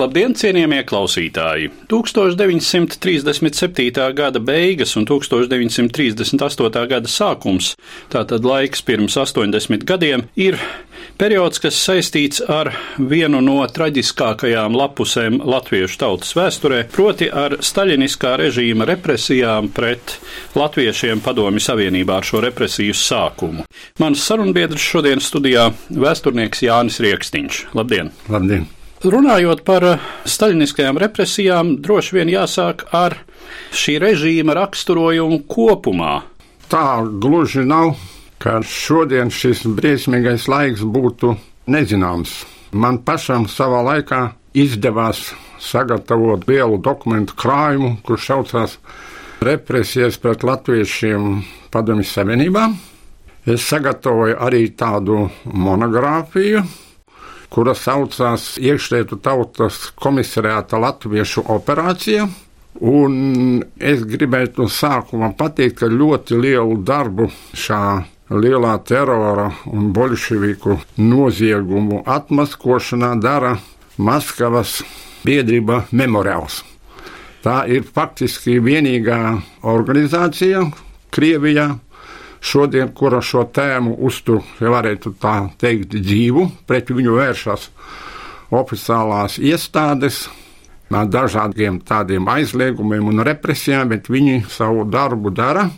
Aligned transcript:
Labdien, 0.00 0.32
cienījamie 0.32 0.78
klausītāji! 0.88 1.66
1937. 1.92 4.06
gada 4.16 4.40
beigas 4.40 4.96
un 4.96 5.04
1938. 5.04 6.86
gada 6.88 7.12
sākums, 7.12 7.74
tātad 8.08 8.48
laiks 8.48 8.80
pirms 8.88 9.18
80 9.20 9.84
gadiem, 9.84 10.24
ir 10.32 10.56
periods, 11.20 11.60
kas 11.60 11.76
saistīts 11.76 12.40
ar 12.40 12.72
vienu 12.96 13.44
no 13.44 13.60
traģiskākajām 13.68 14.80
lapusēm 14.80 15.42
latviešu 15.44 16.00
tautas 16.06 16.32
vēsturē, 16.40 16.88
proti 16.96 17.28
ar 17.28 17.60
staļiniskā 17.60 18.40
režīma 18.46 18.88
represijām 18.88 19.68
pret 19.76 20.16
latviešiem 20.56 21.20
Padomju 21.20 21.68
Savienībā 21.68 22.16
ar 22.16 22.32
šo 22.32 22.40
represiju 22.48 22.96
sākumu. 22.96 23.68
Mans 24.00 24.24
sarunbiedrs 24.24 24.88
šodien 24.88 25.20
studijā- 25.20 25.68
vēsturnieks 26.08 26.64
Jānis 26.64 27.02
Rieksniņš. 27.04 27.66
Labdien! 27.76 28.16
Labdien! 28.32 28.72
Runājot 29.02 29.64
par 29.66 29.82
staļiniskajām 30.30 30.98
represijām, 31.02 31.72
droši 31.82 32.14
vien 32.20 32.28
jāsāk 32.30 32.84
ar 32.94 33.16
šī 33.74 33.96
režīma 33.98 34.54
raksturojumu 34.54 35.40
kopumā. 35.50 36.20
Tā 36.70 37.02
gluži 37.02 37.64
nav, 37.66 37.96
ka 38.38 38.60
šodien 38.62 39.32
šis 39.34 39.64
briesmīgais 39.66 40.46
laiks 40.46 40.84
būtu 40.86 41.34
nezināms. 41.66 42.44
Man 42.72 43.00
pašam 43.02 43.48
savā 43.50 43.82
laikā 43.88 44.20
izdevās 44.54 45.32
sagatavot 45.58 46.46
lielu 46.46 46.78
dokumentu 46.78 47.34
krājumu, 47.42 47.96
kurš 48.06 48.28
saucās 48.30 48.78
Represijas 49.42 50.20
pret 50.22 50.44
latviešiem 50.46 51.42
Padomju 51.74 52.06
Savienībā. 52.06 52.68
Es 53.50 53.66
sagatavoju 53.66 54.36
arī 54.38 54.68
tādu 54.78 55.24
monogrāfiju, 55.42 56.62
kura 57.52 57.74
saucās 57.76 58.56
Iekšlietu 58.56 59.18
tautas 59.20 59.90
komisariāta 60.00 60.80
Latviešu 60.80 61.44
operācija. 61.52 62.26
Un 62.80 63.60
es 63.76 64.00
gribētu 64.08 64.64
sākumā 64.72 65.34
pateikt, 65.36 65.82
ka 65.82 65.90
ļoti 65.92 66.38
lielu 66.40 66.78
darbu 66.80 67.28
šā 67.52 67.82
lielā 68.32 68.72
terora 68.88 69.50
un 69.68 69.92
bolševiku 69.92 70.78
noziegumu 70.96 72.00
atmaskošanā 72.08 73.12
dara 73.20 73.58
Maskavas 74.00 74.80
biedrība 75.26 75.82
Memoriāls. 75.92 76.62
Tā 77.44 77.64
ir 77.68 77.84
faktiski 77.84 78.56
vienīgā 78.62 79.20
organizācija 79.68 80.64
Krievijā, 81.12 81.74
šodien, 82.42 82.90
kura 82.94 83.22
šo 83.22 83.46
tēmu 83.54 83.96
uztur, 84.02 84.42
ja 84.60 84.72
varētu 84.74 85.14
tā 85.22 85.36
teikt, 85.60 85.94
dzīvu, 85.94 86.48
pret 86.66 86.90
viņu 86.90 87.16
vēršas 87.16 87.68
oficiālās 88.52 89.38
iestādes. 89.40 90.26
Ar 90.92 91.06
dažādiem 91.08 91.78
tādiem 91.88 92.26
aizliegumiem 92.28 93.06
un 93.08 93.22
represijām, 93.24 93.88
bet 93.94 94.10
viņi 94.12 94.42
savu 94.52 94.84
darbu 94.84 95.30
dara. 95.32 95.70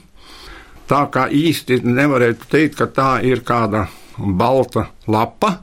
Tā 0.91 1.05
kā 1.15 1.29
īsti 1.31 1.85
nevarētu 1.87 2.49
teikt, 2.51 2.81
ka 2.81 2.89
tā 2.91 3.11
ir 3.23 3.45
kāda 3.47 3.85
balta 4.19 4.89
lapa. 5.07 5.61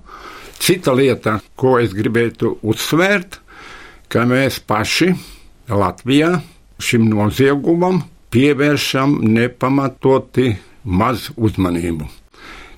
Cita 0.61 0.95
lieta, 0.95 1.41
ko 1.59 1.75
es 1.81 1.91
gribētu 1.91 2.55
uzsvērt, 2.63 3.41
ka 4.07 4.23
mēs 4.29 4.61
paši 4.63 5.11
Latvijā 5.67 6.37
šim 6.81 7.09
noziegumam 7.11 8.01
pievēršam 8.31 9.19
nepamatoti 9.27 10.53
maz 10.83 11.29
uzmanību. 11.37 12.07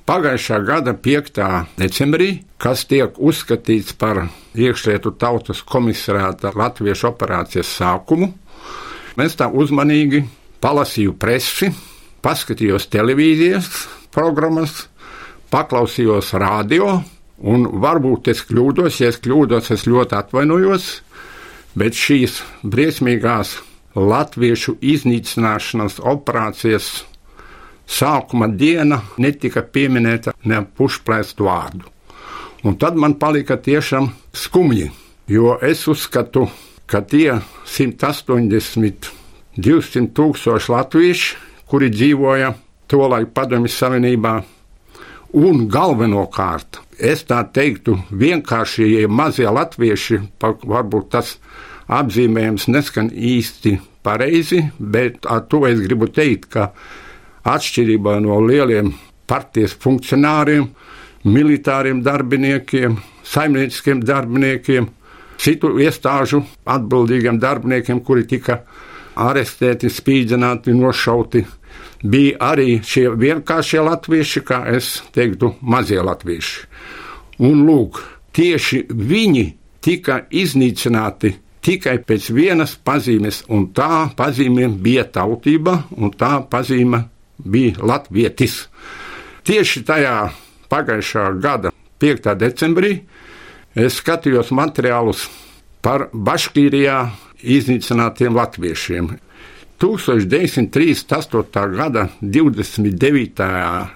Pagājušā 0.04 0.58
gada 0.68 0.92
5. 1.00 1.40
decembrī, 1.80 2.42
kas 2.60 2.84
tiek 2.90 3.16
uzskatīts 3.16 3.96
par 3.96 4.26
iekšlietu 4.52 5.14
tautas 5.16 5.62
komisariāta 5.64 6.52
Latviešu 6.60 7.08
operācijas 7.14 7.72
sākumu, 7.78 8.34
mēs 9.16 9.38
tā 9.40 9.48
uzmanīgi 9.48 10.26
palasīju 10.64 11.16
presi, 11.16 11.72
paskatījos 12.24 12.90
televīzijas 12.92 13.70
programmas, 14.12 14.90
paklausījos 15.54 16.34
radio, 16.42 16.98
un 17.40 17.66
varbūt 17.84 18.28
es 18.34 18.44
kļūdos, 18.50 19.00
ja 19.00 19.12
es 19.14 19.22
kļūdos, 19.24 19.72
es 19.72 19.88
ļoti 19.88 20.20
atvainojos, 20.20 20.90
bet 21.80 21.96
šīs 21.96 22.42
briesmīgās 22.68 23.56
latviešu 23.96 24.78
iznīcināšanas 24.82 26.00
operācijas 26.04 26.92
sākuma 27.88 28.48
diena 28.48 29.02
netika 29.18 29.64
pieminēta 29.64 30.34
ne 30.50 30.62
pušplēstu 30.78 31.48
vārdu. 31.48 31.90
Un 32.64 32.78
tad 32.80 32.96
man 32.96 33.18
palika 33.20 33.58
tiešām 33.60 34.08
skumji, 34.34 34.88
jo 35.28 35.58
es 35.62 35.84
uzskatu, 35.92 36.48
ka 36.88 37.02
tie 37.02 37.42
180, 37.68 39.10
200 39.58 40.12
tūkstoši 40.16 40.72
latvieši, 40.72 41.36
kuri 41.68 41.90
dzīvoja 41.92 42.54
tolaik 42.88 43.34
Padomju 43.36 43.72
Savienībā, 43.72 44.34
un 45.34 45.66
galvenokārt, 45.68 46.80
es 46.98 47.26
tā 47.28 47.42
teiktu, 47.54 47.98
vienkāršie 48.12 49.08
mazie 49.10 49.50
latvieši, 49.50 50.20
varbūt 50.42 51.10
tas 51.16 51.38
apzīmējums 51.92 52.70
neskan 52.72 53.10
īsti 53.12 53.80
pareizi, 54.06 54.62
bet 54.80 55.26
ar 55.30 55.44
to 55.50 55.66
es 55.68 55.82
gribu 55.84 56.08
teikt, 56.12 56.52
ka 56.54 56.70
atšķirībā 57.44 58.18
no 58.24 58.40
lieliem 58.44 58.94
partijas 59.28 59.76
funkcionāriem, 59.80 60.68
militāriem 61.24 62.02
darbiniekiem, 62.04 62.98
saimnieciskiem 63.24 64.04
darbiniekiem, 64.04 64.88
citu 65.40 65.74
iestāžu 65.80 66.44
atbildīgiem 66.70 67.40
darbiniekiem, 67.40 68.02
kuri 68.04 68.28
tika 68.28 68.62
arestēti, 69.20 69.92
spīdzināti, 69.92 70.74
nošauti. 70.76 71.44
Bija 72.04 72.52
arī 72.52 72.82
šie 72.84 73.08
vienkāršie 73.16 73.80
latvieši, 73.84 74.44
kā 74.44 74.64
es 74.76 74.98
teiktu, 75.16 75.54
mazie 75.62 76.02
latvieši. 76.04 76.66
Un 77.48 77.64
lūk, 77.68 78.02
tieši 78.36 78.84
viņi 78.92 79.46
tika 79.84 80.26
iznīcināti 80.32 81.32
tikai 81.64 81.98
pēc 82.04 82.28
vienas 82.36 82.76
pazīmes, 82.76 83.44
un 83.48 83.70
tā 83.76 84.10
pazīme 84.18 84.68
bija 84.68 85.06
tautība, 85.16 85.78
un 85.96 86.12
tā 86.12 86.36
pazīme 86.52 87.06
bija 87.44 87.76
latvietis. 87.84 88.68
Tieši 89.44 89.84
tajā 89.88 90.32
pagājušā 90.72 91.40
gada 91.44 91.72
5. 92.02 92.36
decembrī 92.40 93.02
es 93.76 94.00
skatījos 94.00 94.52
materiālus 94.56 95.28
par 95.84 96.10
Baškīrijā 96.14 97.12
iznīcinātiem 97.44 98.36
latviešiem. 98.36 99.10
1938. 99.84 101.76
gada 101.76 102.08
29. 102.22 103.44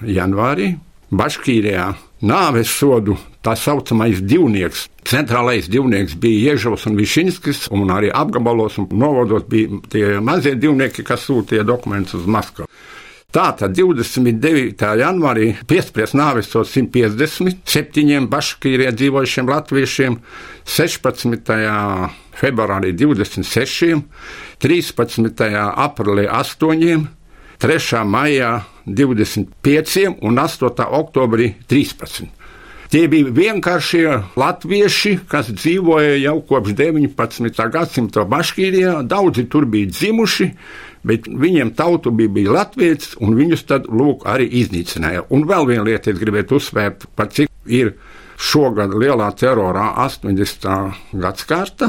janvārī 0.04 0.76
Baškīrijā 1.08 1.94
nāves 2.28 2.68
sodu 2.68 3.16
tā 3.46 3.56
saucamais 3.56 4.20
divnieks. 4.20 4.88
Centrālais 5.08 5.70
divnieks 5.72 6.18
bija 6.20 6.52
Ježovs 6.52 6.86
un 6.90 6.98
Višinskis, 7.00 7.68
un 7.72 7.88
arī 7.94 8.10
apgabalos 8.12 8.78
un 8.82 8.90
novados 8.92 9.46
bija 9.48 9.80
tie 9.88 10.20
mazie 10.20 10.56
divnieki, 10.60 11.06
kas 11.08 11.24
sūtīja 11.30 11.64
dokumentus 11.64 12.20
uz 12.20 12.28
Maskavu. 12.28 12.68
Tātad 13.28 13.74
29. 13.76 14.80
janvārī 15.02 15.50
piespriezt 15.68 16.16
nāves 16.16 16.48
sodu 16.48 16.70
157 16.72 18.30
Baškīrijā 18.32 18.94
dzīvojušiem 18.96 19.52
latviešiem, 19.52 20.16
16. 20.64 21.52
februārī 22.40 22.94
26, 22.96 24.00
13. 24.64 25.44
aprīlī 25.60 26.24
8, 26.32 27.04
3. 27.68 28.02
maijā 28.08 28.54
25 28.88 30.24
un 30.24 30.44
8. 30.48 30.88
oktobrī 31.04 31.52
13. 31.68 32.32
Tie 32.88 33.04
bija 33.12 33.28
vienkāršie 33.36 34.06
latvieši, 34.40 35.18
kas 35.28 35.50
dzīvoja 35.52 36.16
jau 36.22 36.38
kopš 36.48 36.72
19. 36.80 37.66
gadsimta 37.74 38.24
Baškīrijā. 38.24 39.02
Daudzi 39.04 39.44
tur 39.52 39.68
bija 39.68 39.92
dzimuši, 39.92 40.48
bet 41.08 41.22
viņiem 41.28 41.70
tautu 41.78 42.12
bija, 42.16 42.30
bija 42.36 42.52
latvieši, 42.60 43.08
un 43.24 43.30
viņus 43.38 43.64
tad 43.70 43.84
lūk 43.88 44.20
arī 44.30 44.46
iznīcināja. 44.62 45.22
Un 45.34 45.40
vēl 45.50 45.64
viena 45.70 45.84
lieta, 45.88 46.06
es 46.12 46.18
gribētu 46.22 46.52
uzsvērt, 46.60 47.00
par 47.16 47.28
cik 47.34 47.50
ir 47.72 47.88
šogad 48.38 48.92
lielā 48.94 49.30
terorā 49.40 49.86
80. 50.04 50.94
gadsimta, 51.18 51.88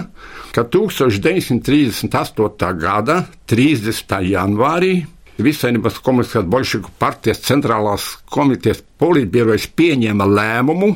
ka 0.55 0.63
1938. 0.65 2.75
gada 2.81 3.17
30. 3.51 4.21
janvārī 4.33 4.95
Visainības 5.39 6.01
komunistiskās 6.03 6.47
bolševiku 6.51 6.91
partijas 6.99 7.45
centrālās 7.47 8.09
komitejas 8.27 8.81
politbirojas 8.99 9.69
pieņēma 9.79 10.27
lēmumu 10.27 10.89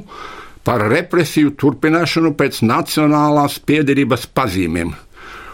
par 0.66 0.82
represiju 0.90 1.52
turpināšanu 1.58 2.32
pēc 2.38 2.58
nacionālās 2.66 3.60
piederības 3.62 4.26
pazīmēm, 4.34 4.90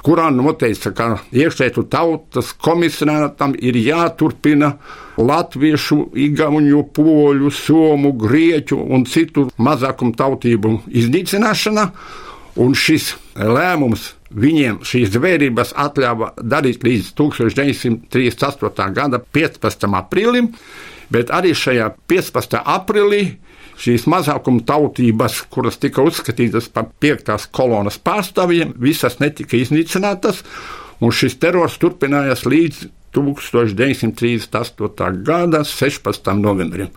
kurā 0.06 0.28
noteica, 0.34 0.92
ka 0.94 1.08
iekšlietu 1.34 1.86
tautas 1.90 2.52
komisionātam 2.64 3.54
ir 3.58 3.78
jāturpina 3.80 4.74
latviešu, 5.18 6.12
igauņu, 6.28 6.84
poļu, 6.94 7.50
somu, 7.54 8.14
grieķu 8.18 8.78
un 8.78 9.08
citu 9.10 9.48
mazākumu 9.58 10.14
tautību 10.18 10.76
iznīcināšana, 11.02 11.90
un 12.58 12.78
šis 12.78 13.12
lēmums 13.38 14.12
Viņiem 14.28 14.82
šīs 14.84 15.14
zvērības 15.14 15.70
atļāva 15.80 16.34
darīt 16.44 16.82
līdz 16.84 17.14
1938. 17.16 18.92
gada 18.92 19.20
15. 19.32 19.86
aprīlim, 19.96 20.50
bet 21.08 21.32
arī 21.32 21.54
šajā 21.56 21.88
15. 22.12 22.58
aprīlī 22.60 23.22
šīs 23.78 24.06
mazākuma 24.10 24.64
tautības, 24.66 25.42
kuras 25.52 25.76
tika 25.80 26.02
uzskatītas 26.06 26.68
par 26.74 26.84
piektās 27.00 27.46
kolonas 27.50 27.98
pārstāvjiem, 28.02 28.74
visas 28.82 29.18
netika 29.22 29.56
iznīcinātas, 29.58 30.42
un 31.00 31.10
šis 31.14 31.38
terors 31.42 31.78
turpinājās 31.80 32.46
līdz 32.48 32.76
1938. 33.14 35.22
gada 35.24 35.64
16. 35.64 36.34
novembrim. 36.36 36.88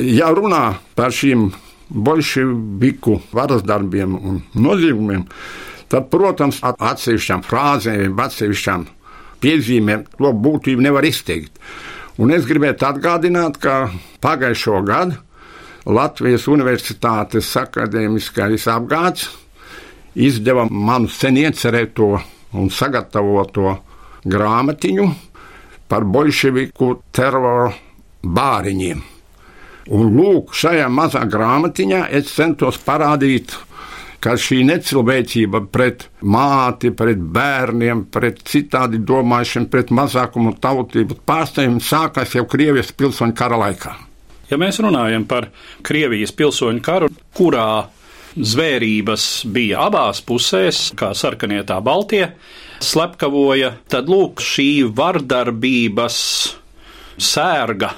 Ja 0.00 0.30
runā 0.34 0.74
par 0.96 1.10
šīm 1.14 1.52
bolševiku 1.88 3.20
varas 3.32 3.62
darbiem 3.66 4.14
un 4.16 4.42
noziegumiem, 4.54 5.24
tad, 5.88 6.10
protams, 6.12 6.58
ar 6.62 6.74
atsevišķām 6.92 7.42
frāzēm, 7.48 8.20
atsevišķām 8.20 8.86
piezīmēm 9.42 10.04
to 10.18 10.32
būtību 10.34 10.80
nevar 10.84 11.04
izteikt. 11.08 11.52
Un 12.18 12.30
es 12.34 12.46
gribētu 12.48 12.86
atgādināt, 12.88 13.54
ka 13.62 13.74
pagājušo 14.24 14.82
gadu 14.86 15.14
Latvijas 15.88 16.44
Universitātes 16.52 17.48
akadēmiskais 17.56 18.66
apgāds 18.68 19.28
izdeva 20.18 20.66
manu 20.68 21.08
sen 21.08 21.38
iecerēto 21.40 22.10
un 22.58 22.68
sagatavoto 22.68 23.76
grāmatiņu 24.28 25.06
par 25.88 26.04
bolševiku 26.04 26.90
teroru 27.16 27.70
bāriņiem. 28.20 29.00
Un 29.96 30.10
lūk, 30.12 30.52
šajā 30.52 30.90
mazā 30.92 31.22
grāmatiņā 31.24 32.02
es 32.18 32.34
centos 32.36 32.76
parādīt 32.84 33.54
ka 34.20 34.34
šī 34.36 34.64
necilvēcība 34.66 35.62
pret 35.72 36.08
māti, 36.26 36.90
pret 36.90 37.22
bērniem, 37.22 38.04
pret 38.12 38.42
citādi 38.50 39.00
domājušiem, 39.08 39.68
pret 39.72 39.94
mazākumu 39.94 40.56
tautību 40.60 41.20
pārstāvjiem 41.28 41.80
sākās 41.80 42.34
jau 42.36 42.44
Krievijas 42.50 42.92
pilsoņu 42.92 43.38
kara 43.38 43.62
laikā. 43.64 43.94
Ja 44.48 44.58
mēs 44.60 44.80
runājam 44.80 45.26
par 45.28 45.50
Krievijas 45.84 46.32
pilsoņu 46.36 46.82
karu, 46.84 47.10
kurā 47.36 47.88
zvērības 48.38 49.26
bija 49.52 49.86
abās 49.88 50.22
pusēs, 50.24 50.88
kā 50.98 51.12
sarkanie 51.16 51.60
tā 51.68 51.80
Baltie, 51.84 52.30
slepkavoja, 52.84 53.74
tad 53.90 54.08
lūk 54.08 54.42
šī 54.44 54.70
vardarbības 54.96 56.18
sērga 57.18 57.94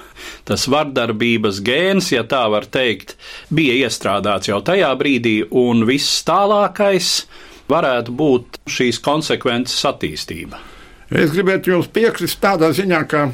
tas 0.49 0.67
vardarbības 0.71 1.61
gēns, 1.63 2.11
ja 2.15 2.25
tā 2.27 2.43
var 2.51 2.67
teikt, 2.73 3.15
bija 3.55 3.77
iestrādāts 3.87 4.51
jau 4.51 4.59
tajā 4.67 4.91
brīdī, 4.99 5.37
un 5.47 5.85
viss 5.89 6.25
tālākais 6.27 7.13
varētu 7.71 8.15
būt 8.19 8.61
šīs 8.71 8.99
konsekvences 9.05 9.85
attīstība. 9.87 10.59
Es 11.11 11.31
gribētu 11.35 11.75
jums 11.75 11.91
piekrist 11.91 12.41
tādā 12.43 12.71
ziņā, 12.75 13.03
ka 13.11 13.29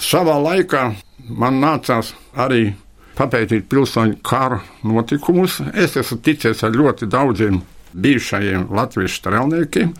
savā 0.00 0.36
laikā 0.40 0.88
man 1.28 1.60
nācās 1.62 2.12
arī 2.34 2.74
papētīt 3.16 3.68
pilsoņu 3.70 4.20
kara 4.26 4.60
notikumus. 4.86 5.60
Es 5.74 5.96
esmu 5.96 6.20
ticies 6.24 6.62
ar 6.66 6.76
ļoti 6.76 7.08
daudziem 7.10 7.60
bijušajiem 7.96 8.68
latviešu 8.76 9.20
strēlniekiem, 9.22 9.94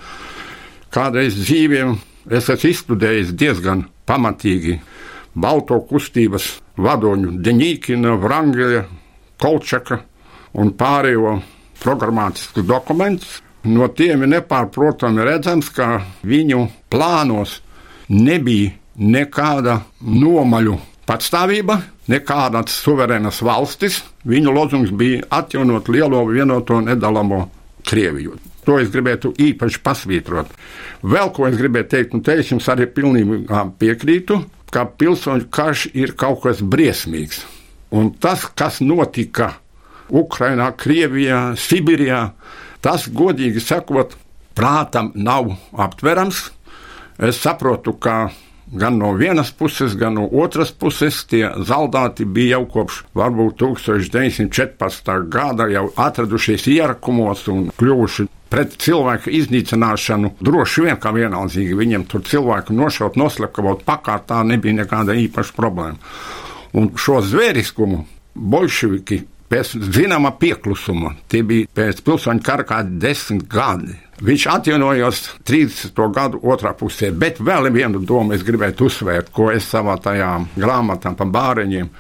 kādreiz 0.93 1.38
dzīviem. 1.38 1.96
Es 2.26 2.50
esmu 2.50 2.73
izstudējis 2.73 3.32
diezgan 3.38 3.87
pamatīgi 4.06 4.81
Balto 5.37 5.78
kustības 5.84 6.56
vadoņu 6.81 7.37
Deņīkina, 7.44 8.14
Vrangeļa, 8.22 8.87
Kolčaka 9.40 10.00
un 10.56 10.72
pārējo 10.72 11.37
programmatiskus 11.82 12.64
dokumentus. 12.67 13.43
No 13.67 13.88
tiem 13.93 14.22
ir 14.25 14.31
nepārprotami 14.32 15.25
redzams, 15.26 15.69
ka 15.75 16.00
viņu 16.25 16.67
plānos 16.90 17.58
nebija 18.08 18.72
nekāda 18.96 19.81
nomaļu 20.00 20.79
patstāvība, 21.06 21.79
nekādas 22.11 22.81
suverēnas 22.82 23.43
valstis. 23.47 24.03
Viņu 24.26 24.55
lozungs 24.55 24.91
bija 24.91 25.23
atjaunot 25.31 25.88
lielo 25.93 26.25
vienoto 26.29 26.81
nedalāmo 26.82 27.47
Krieviju. 27.87 28.35
To 28.67 28.81
es 28.82 28.91
gribētu 28.91 29.31
īpaši 29.38 29.79
pasvītrot. 29.87 30.50
Vēl 31.06 31.31
ko 31.35 31.47
es 31.47 31.55
gribēju 31.55 31.87
teikt, 31.93 32.17
un 32.19 32.25
te 32.26 32.35
es 32.41 32.50
jums 32.50 32.67
arī 32.73 32.88
pilnībā 32.91 33.62
piekrītu 33.79 34.41
ka 34.76 34.85
pilsoņu 34.99 35.49
karš 35.53 35.87
ir 35.97 36.14
kaut 36.19 36.43
kas 36.44 36.61
briesmīgs. 36.61 37.44
Un 37.94 38.11
tas, 38.20 38.44
kas 38.58 38.81
notika 38.82 39.55
Ukrajinā, 40.11 40.70
Krievijā, 40.79 41.55
Sibīrijā, 41.58 42.20
tas, 42.85 43.06
godīgi 43.08 43.62
sakot, 43.62 44.17
prātam 44.58 45.12
nav 45.14 45.55
aptverams. 45.73 46.49
Es 47.17 47.41
saprotu, 47.41 47.94
ka 47.97 48.29
gan 48.73 48.99
no 48.99 49.13
vienas 49.13 49.53
puses, 49.53 49.95
gan 49.97 50.15
no 50.19 50.27
otras 50.33 50.73
puses 50.73 51.23
tie 51.31 51.49
zaudēti 51.57 52.27
bija 52.27 52.57
jau 52.57 52.67
kopš 52.77 53.03
varbūt 53.17 53.61
1914. 53.63 55.13
gada, 55.31 55.69
jau 55.71 55.87
atradušies 56.07 56.67
ierakumos 56.75 57.47
un 57.53 57.69
kļuvuši 57.79 58.27
pret 58.51 58.77
cilvēku 58.83 59.33
iznīcināšanu 59.35 60.35
droši 60.45 60.87
vien 60.87 60.99
kā 61.03 61.13
vienaldzīgi. 61.15 61.79
Viņiem 61.79 62.07
tur 62.11 62.25
cilvēku 62.27 62.75
nošaut, 62.77 63.19
noslepkavot 63.19 63.85
pakārtā 63.87 64.43
nebija 64.47 64.83
nekāda 64.83 65.17
īpaša 65.27 65.56
problēma. 65.56 65.99
Un 66.77 66.93
šo 66.99 67.20
zvēriskumu 67.25 68.05
bolševiki 68.37 69.23
pēc 69.51 69.77
zināma 69.94 70.32
pieklusuma, 70.41 71.15
tie 71.31 71.43
bija 71.46 71.70
pēc 71.75 72.03
pilsoņu 72.06 72.43
kara 72.46 72.67
kādi 72.67 72.99
desmit 73.03 73.46
gadi. 73.51 73.94
Viņš 74.17 74.44
atjaunojās 74.49 75.19
30. 75.44 75.99
gadu 76.17 76.39
otrā 76.49 76.73
pusē, 76.79 77.11
bet 77.13 77.37
vēl 77.44 77.69
vienu 77.75 78.01
domu 78.01 78.32
es 78.32 78.44
gribētu 78.46 78.89
uzsvērt, 78.89 79.29
ko 79.35 79.51
es 79.53 79.69
savā 79.69 79.99
tajā 80.01 80.31
grāmatā 80.56 81.13
par 81.19 81.29
bāriņiem 81.35 81.91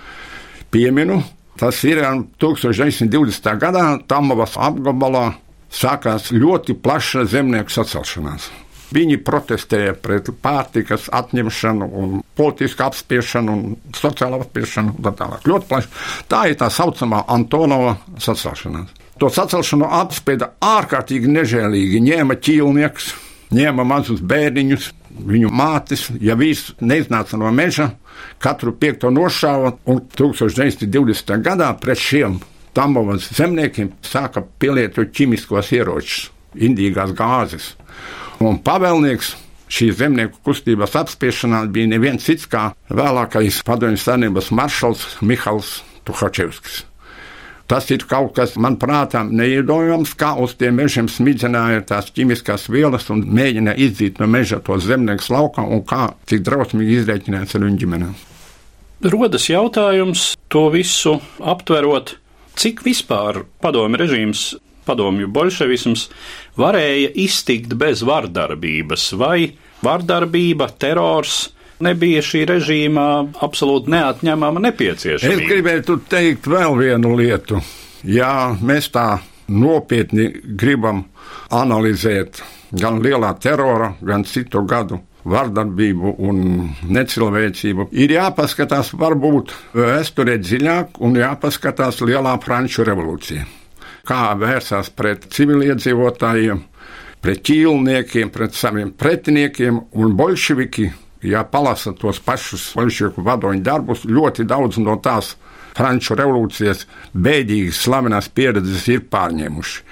pieminu. 0.72 1.20
Tas 1.60 1.82
ir 1.88 2.00
1920. 2.40 3.52
gadā 3.60 3.84
Tamovas 4.08 4.56
apgabalā 4.56 5.26
sākās 5.72 6.30
ļoti 6.32 6.76
plaša 6.80 7.26
zemnieku 7.28 7.72
sacelšanās. 7.72 8.48
Viņi 8.96 9.18
protestēja 9.26 9.96
pret 9.98 10.28
pārtikas 10.40 11.08
atņemšanu, 11.12 11.88
un 12.00 12.20
politisku 12.38 12.84
apspiešanu, 12.86 13.56
un 13.56 13.96
sociālo 13.96 14.38
apspiešanu. 14.40 14.94
Tā, 15.02 15.12
tālāk. 15.18 15.48
ļoti 15.48 15.68
plaši. 15.68 15.90
Tā 16.30 16.44
ir 16.48 16.60
tā 16.60 16.70
saucamā 16.72 17.24
Antonova 17.28 17.96
sacelšanās. 18.16 19.05
To 19.16 19.30
sacelšanu 19.32 19.86
apspieda 19.96 20.50
ārkārtīgi 20.60 21.30
nežēlīgi. 21.32 22.02
Ņēma 22.04 22.36
ķīlnieks, 22.36 23.06
ņēma 23.56 23.86
mazus 23.88 24.20
bērniņus, 24.20 24.90
viņu 25.26 25.52
mātes, 25.56 26.10
ja 26.20 26.36
vīrs 26.36 26.74
neiznāca 26.84 27.38
no 27.40 27.48
meža, 27.54 27.94
katru 28.42 28.74
piekto 28.76 29.08
nošāva, 29.14 29.72
un 29.88 30.02
1920. 30.12 31.32
gadā 31.44 31.70
pret 31.80 32.02
šiem 32.02 32.36
Tambovas 32.76 33.30
zemniekiem 33.32 33.94
sāka 34.04 34.42
pielietot 34.60 35.08
ķīmiskos 35.16 35.72
ieročus, 35.72 36.26
indīgās 36.52 37.14
gāzes. 37.16 37.70
Un 38.44 38.58
pavēlnieks 38.60 39.30
šīs 39.72 39.96
zemnieku 39.96 40.42
kustības 40.44 40.98
apspiešanā 41.00 41.62
bija 41.72 41.88
neviens 41.94 42.28
cits 42.28 42.44
kā 42.52 42.66
vēlākais 42.92 43.62
padomju 43.64 44.02
savienības 44.02 44.52
maršals 44.52 45.06
Mihals 45.24 45.78
Tuhačevskis. 46.04 46.84
Tas 47.66 47.88
ir 47.90 48.04
kaut 48.06 48.34
kas, 48.36 48.54
manuprāt, 48.62 49.16
neiedomājams, 49.26 50.12
kā 50.18 50.34
uz 50.38 50.54
tiem 50.58 50.76
mežiem 50.78 51.08
smidzināja 51.10 51.82
tās 51.88 52.12
ķīmiskās 52.14 52.68
vielas 52.70 53.08
un 53.10 53.24
mēģināja 53.26 53.80
izdzīt 53.88 54.20
no 54.22 54.28
meža 54.30 54.60
tos 54.62 54.86
zemniekus 54.86 55.32
laukā 55.34 55.66
un 55.66 55.82
kā 55.86 56.12
cik 56.30 56.44
drausmīgi 56.46 57.00
izreikināts 57.00 57.58
ar 57.58 57.66
viņu 57.66 57.82
ģimenēm. 57.82 58.14
Rodas 59.12 59.50
jautājums, 59.50 60.30
to 60.48 60.68
visu 60.72 61.18
aptverot, 61.42 62.14
Cik 62.56 62.80
vispār 62.86 63.42
padomju 63.60 63.98
režīms, 64.00 64.42
padomju 64.88 65.28
bolševisms 65.28 66.06
varēja 66.56 67.10
iztikt 67.26 67.74
bez 67.76 68.00
vardarbības, 68.06 69.10
vai 69.20 69.50
vardarbība, 69.84 70.70
terors 70.80 71.50
nebija 71.84 72.22
šī 72.24 72.44
režīma 72.50 73.06
absolūti 73.44 73.92
neatņemama 73.94 74.62
nepieciešamība? 74.68 75.42
Es 75.42 75.50
gribētu 75.50 75.98
teikt 76.10 76.48
vēl 76.50 76.78
vienu 76.80 77.16
lietu. 77.18 77.60
Ja 78.06 78.54
mēs 78.62 78.90
tā 78.94 79.18
nopietni 79.48 80.30
gribam 80.58 81.04
analizēt 81.54 82.42
gan 82.76 83.00
lielā 83.02 83.32
terora, 83.42 83.92
gan 84.02 84.24
citu 84.26 84.62
gadu 84.66 85.00
vardarbību 85.26 86.14
un 86.22 86.42
necilvēcību. 86.86 87.88
Ir 87.98 88.14
jāpaskatās 88.14 88.92
varbūt 88.98 89.52
vēsturē 89.74 90.38
dziļāk 90.42 91.00
un 91.02 91.18
jāpaskatās 91.18 92.00
lielā 92.06 92.36
Franču 92.42 92.86
revolūcija. 92.86 93.46
Kā 94.06 94.20
vērsās 94.38 94.92
pret 94.94 95.26
civiliedzīvotājiem, 95.34 96.60
pret 97.22 97.42
ķīlniekiem, 97.48 98.30
pret 98.30 98.54
saviem 98.54 98.92
pretiniekiem 98.94 99.80
un 99.98 100.14
bolševiki. 100.18 100.92
Ja 101.24 101.44
palasa 101.48 101.94
tos 101.96 102.20
pašus 102.20 102.72
bolševiku 102.76 103.24
vadoņu 103.24 103.64
darbus, 103.64 104.04
ļoti 104.04 104.44
daudz 104.48 104.78
no 104.82 104.98
tās 105.02 105.34
Franču 105.76 106.16
revolūcijas 106.16 106.86
bēdīgas 107.12 107.82
slavenās 107.84 108.30
pieredzes 108.32 108.86
ir 108.92 109.02
pārņēmuši. 109.12 109.82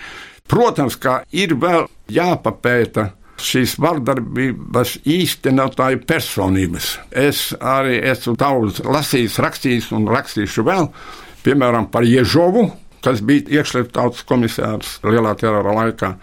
Protams, 0.49 0.97
ka 1.00 1.23
ir 1.33 1.54
vēl 1.61 1.87
jāpapēta 2.12 3.11
šīs 3.40 3.76
vardarbības 3.83 4.99
īstenotāju 5.11 6.02
personības. 6.09 6.95
Es 7.11 7.50
arī 7.61 7.99
esmu 8.12 8.37
daudz 8.40 8.81
lasījis, 8.85 9.40
rakstījis 9.43 9.90
un 9.97 10.09
rakstīšu 10.12 10.64
vēl, 10.66 10.88
piemēram, 11.45 11.88
par 11.93 12.07
Ježovu, 12.09 12.69
kas 13.04 13.21
bija 13.25 13.61
iekšlietu 13.61 13.93
tautas 13.97 14.25
komisārs 14.28 14.99
lielā 15.04 15.35
terora 15.40 15.75
laikā. 15.81 16.14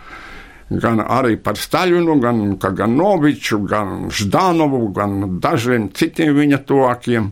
Gan 0.72 1.02
arī 1.04 1.36
par 1.44 1.58
Staļinu, 1.60 2.14
gan 2.24 2.38
Kaganoviču, 2.62 3.60
gan 3.68 4.06
Ždanovu, 4.08 4.86
gan 4.96 5.40
dažiem 5.44 5.90
citiem 5.92 6.32
viņa 6.38 6.62
tuvākiem, 6.64 7.28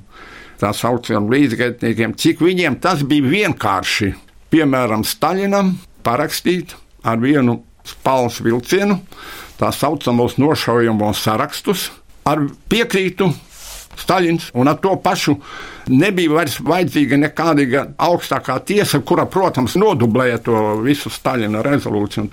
tā 0.59 0.73
saucamiem 0.75 1.29
līdzgaitniekiem, 1.31 2.17
cik 2.19 2.43
viņiem 2.43 2.79
tas 2.83 3.05
bija 3.07 3.31
vienkārši, 3.31 4.11
piemēram, 4.51 5.05
Staļinam 5.07 5.77
parakstīt 6.03 6.75
ar 7.07 7.21
vienu 7.23 7.61
spāles 7.87 8.41
vilcienu, 8.43 8.99
tā 9.59 9.71
saucamos 9.71 10.35
nošaujamos 10.41 11.23
sarakstus, 11.23 11.89
ar 12.27 12.43
piekrītu 12.67 13.31
Staļins, 13.99 14.51
un 14.59 14.67
ar 14.71 14.79
to 14.83 14.93
pašu 15.03 15.37
nebija 15.89 16.33
vairs 16.37 16.59
vajadzīga 16.63 17.19
nekāda 17.25 17.85
augstākā 17.97 18.59
tiesa, 18.65 19.01
kura, 19.05 19.25
protams, 19.29 19.75
nodublēja 19.79 20.41
to 20.45 20.59
visu 20.83 21.11
Staļina 21.13 21.63
rezolūciju. 21.65 22.27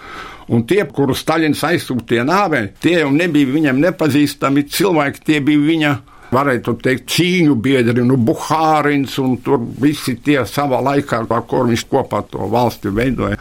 Un 0.54 0.66
tie, 0.68 0.84
kurus 0.94 1.24
Staļins 1.24 1.64
aizsūtīja 1.66 2.26
nāvē, 2.26 2.62
tie 2.82 3.00
jau 3.00 3.10
nebija 3.14 3.50
viņam 3.50 3.80
nepazīstami 3.82 4.66
cilvēki, 4.70 5.24
tie 5.26 5.40
bija 5.42 5.64
viņa 5.64 5.94
varētu 6.30 6.74
teikt, 6.82 7.08
cīņu 7.10 7.56
biedri, 7.62 8.04
nu, 8.06 8.18
Buhārins 8.18 9.16
un 9.22 9.36
tur 9.42 9.62
visi 9.82 10.16
tie 10.22 10.40
savā 10.46 10.80
laikā, 10.82 11.22
ar 11.26 11.46
kur 11.48 11.68
viņš 11.70 11.86
kopā 11.90 12.22
to 12.30 12.48
valsti 12.50 12.92
veidoja. 12.94 13.38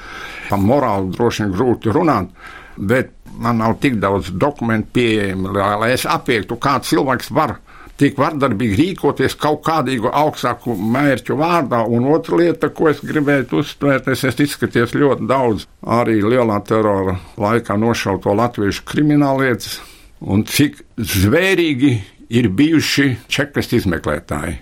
Par 0.50 0.62
morāli 0.62 1.14
droši 1.14 1.44
vien 1.44 1.54
grūti 1.54 1.94
runāt, 1.94 2.30
bet 2.78 3.12
man 3.42 3.60
nav 3.60 3.78
tik 3.82 3.98
daudz 4.00 4.32
dokumentu 4.32 4.94
pieejami, 4.96 5.54
lai 5.56 5.92
es 5.96 6.06
apiektu, 6.10 6.60
kā 6.62 6.78
cilvēks 6.86 7.34
var 7.36 7.58
tik 8.00 8.18
vardarbīgi 8.20 8.78
rīkoties 8.80 9.38
kaut 9.40 9.62
kādīgu 9.66 10.12
augstāku 10.12 10.76
mērķu 10.76 11.38
vārdā. 11.40 11.82
Un 11.88 12.10
otra 12.12 12.40
lieta, 12.42 12.70
ko 12.76 12.90
es 12.92 13.02
gribēju 13.06 13.62
uzsvērt, 13.62 14.10
es 14.12 14.26
esmu 14.28 14.48
izskaties 14.48 14.96
ļoti 14.98 15.28
daudz 15.30 15.68
arī 15.82 16.20
lielā 16.24 16.60
terora 16.68 17.18
laikā 17.40 17.78
nošauto 17.80 18.36
latviešu 18.36 18.84
krimināllietas, 18.90 19.80
un 20.20 20.44
cik 20.50 20.82
zvērīgi 21.00 21.94
ir 22.36 22.50
bijuši 22.52 23.12
čekas 23.32 23.72
izmeklētāji. 23.80 24.60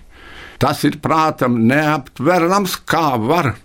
Tas 0.61 0.83
ir 0.87 0.99
prātam 1.03 1.57
neaptverams, 1.67 2.77
kā 2.87 3.15
var 3.19 3.55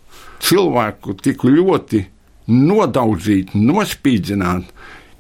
cilvēku 0.43 1.15
tik 1.21 1.45
ļoti 1.45 2.05
nodaudzīt, 2.49 3.53
nospīdzināt 3.55 4.73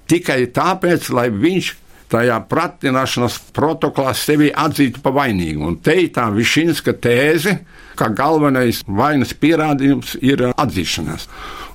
tikai 0.08 0.46
tāpēc, 0.56 1.10
lai 1.12 1.28
viņš 1.34 1.74
tajā 2.12 2.38
pratināšanas 2.48 3.38
protokolā 3.56 4.14
sevi 4.16 4.48
atzītu 4.54 5.02
par 5.04 5.16
vainīgu. 5.18 5.64
Un 5.68 5.78
te 5.84 5.96
ir 6.04 6.12
tā 6.16 6.28
Višinska 6.32 6.94
tēze, 7.02 7.58
ka 7.98 8.10
galvenais 8.14 8.82
vainas 8.86 9.34
pierādījums 9.34 10.16
ir 10.22 10.46
atzīšanās. 10.50 11.28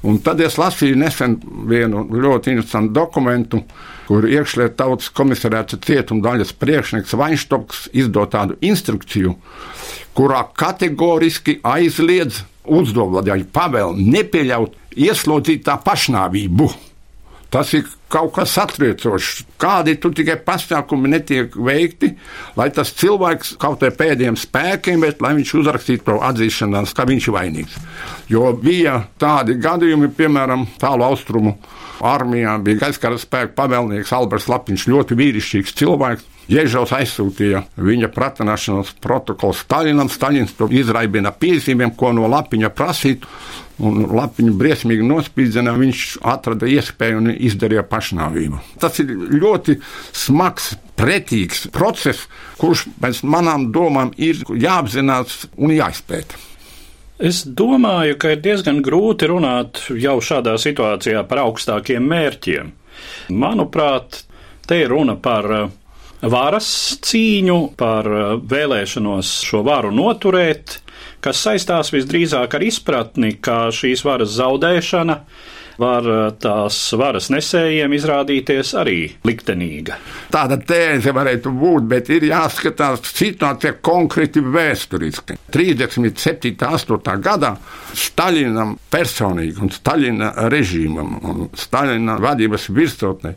Un 0.03 0.19
tad 0.23 0.41
es 0.43 0.57
lasīju 0.59 0.97
nesen 0.99 1.37
vienu 1.69 2.03
ļoti 2.11 2.55
interesantu 2.55 2.95
dokumentu, 2.97 3.61
kur 4.07 4.27
iekšlietu 4.27 4.75
tautas 4.79 5.11
komisariāts 5.15 5.79
cietuma 5.85 6.25
daļas 6.25 6.51
priekšnieks 6.59 7.15
Vainštoks 7.19 7.85
izdod 7.95 8.33
tādu 8.33 8.57
instrukciju, 8.61 9.37
kurā 10.17 10.43
kategoriski 10.59 11.61
aizliedz 11.63 12.43
uzdevuma 12.63 13.23
pavēlu 13.53 13.95
nepieļaut 13.99 14.75
ieslodzītā 14.99 15.77
pašnāvību. 15.85 16.69
Tas 17.53 17.73
ir 17.77 17.87
kaut 18.13 18.33
kas 18.35 18.53
satriecošs. 18.57 19.43
Kādi 19.61 19.95
tur 20.01 20.13
tikai 20.15 20.37
pasākumi 20.45 21.11
netiek 21.13 21.55
veikti, 21.55 22.13
lai 22.59 22.69
tas 22.75 22.93
cilvēks 22.99 23.55
kaut 23.61 23.81
kādiem 23.81 23.97
pēdējiem 23.99 24.39
spēkiem, 24.39 25.05
bet 25.05 25.23
lai 25.23 25.33
viņš 25.39 25.53
uzrakstītu 25.61 26.07
to 26.11 26.19
atzīšanās, 26.29 26.93
ka 26.95 27.07
viņš 27.09 27.29
ir 27.29 27.37
vainīgs. 27.37 27.79
Jo 28.31 28.51
bija 28.57 28.99
tādi 29.21 29.57
gadījumi, 29.61 30.11
piemēram, 30.17 30.67
tālu 30.81 31.07
austrumu 31.07 31.55
armijā 32.03 32.57
bija 32.63 32.85
gaisa 32.85 33.15
spēku 33.21 33.55
pavēlnieks 33.57 34.13
Alberts 34.15 34.49
Lapiņš, 34.51 34.87
ļoti 34.91 35.17
vīrišķīgs 35.19 35.75
cilvēks. 35.79 36.32
Ježovs 36.51 36.91
aizsūtīja 36.97 37.63
viņa 37.79 38.09
pratināšanas 38.11 38.93
protokolu 39.03 39.55
Staļinam. 39.55 40.11
Staļins 40.11 40.57
to 40.57 40.67
izraibina 40.75 41.31
piezīmēm, 41.31 41.93
ko 41.95 42.11
no 42.15 42.27
Lapiņa 42.31 42.71
prasīt 42.75 43.27
un 43.81 44.05
lapiņu 44.13 44.53
briesmīgi 44.57 45.05
nospīdzināja, 45.07 45.79
viņš 45.81 46.05
atrada 46.33 46.69
iespēju 46.69 47.21
un 47.21 47.31
izdarīja 47.33 47.85
pašnāvību. 47.89 48.59
Tas 48.81 48.99
ir 49.01 49.13
ļoti 49.33 49.79
smags, 50.13 50.73
pretīgs 50.99 51.67
process, 51.73 52.27
kurš 52.61 52.85
pēc 53.01 53.23
manām 53.25 53.71
domām 53.73 54.13
ir 54.21 54.43
jāapzinās 54.49 55.47
un 55.57 55.73
jāizpēta. 55.73 56.37
Es 57.23 57.43
domāju, 57.45 58.17
ka 58.19 58.33
ir 58.33 58.41
diezgan 58.43 58.81
grūti 58.83 59.29
runāt 59.29 59.85
jau 60.01 60.17
šādā 60.21 60.57
situācijā 60.59 61.23
par 61.29 61.43
augstākiem 61.45 62.05
mērķiem. 62.09 62.71
Manuprāt, 63.33 64.23
te 64.67 64.81
ir 64.83 64.91
runa 64.91 65.15
par 65.21 65.49
varas 66.23 66.67
cīņu, 67.03 67.57
par 67.79 68.07
uh, 68.09 68.21
vēlēšanos 68.39 69.33
šo 69.47 69.63
varu 69.67 69.91
noturēt, 69.95 70.79
kas 71.23 71.41
saistās 71.45 71.91
visdrīzāk 71.95 72.55
ar 72.57 72.63
izpratni, 72.67 73.35
ka 73.43 73.67
šīs 73.75 74.03
varas 74.07 74.35
zaudēšana 74.37 75.19
var 75.77 76.05
eh, 76.05 76.31
tās 76.41 76.77
varas 76.99 77.29
nesējiem 77.33 77.95
izrādīties 77.97 78.73
arī 78.79 78.97
liktenīga. 79.25 79.97
Tāda 80.33 80.59
tēze 80.61 81.13
varētu 81.15 81.53
būt, 81.57 81.87
bet 81.89 82.11
ir 82.13 82.27
jāskatās 82.29 83.03
situācija 83.09 83.77
konkrēti 83.83 84.43
vēsturiski. 84.43 85.37
37. 85.53 86.53
8. 86.69 87.15
gadā 87.23 87.53
Staļinam 87.93 88.75
personīgi 88.91 89.63
un 89.63 89.71
Staļina 89.73 90.33
režīmam 90.53 91.15
un 91.29 91.47
Staļina 91.57 92.19
vadības 92.21 92.69
virsotnē 92.73 93.35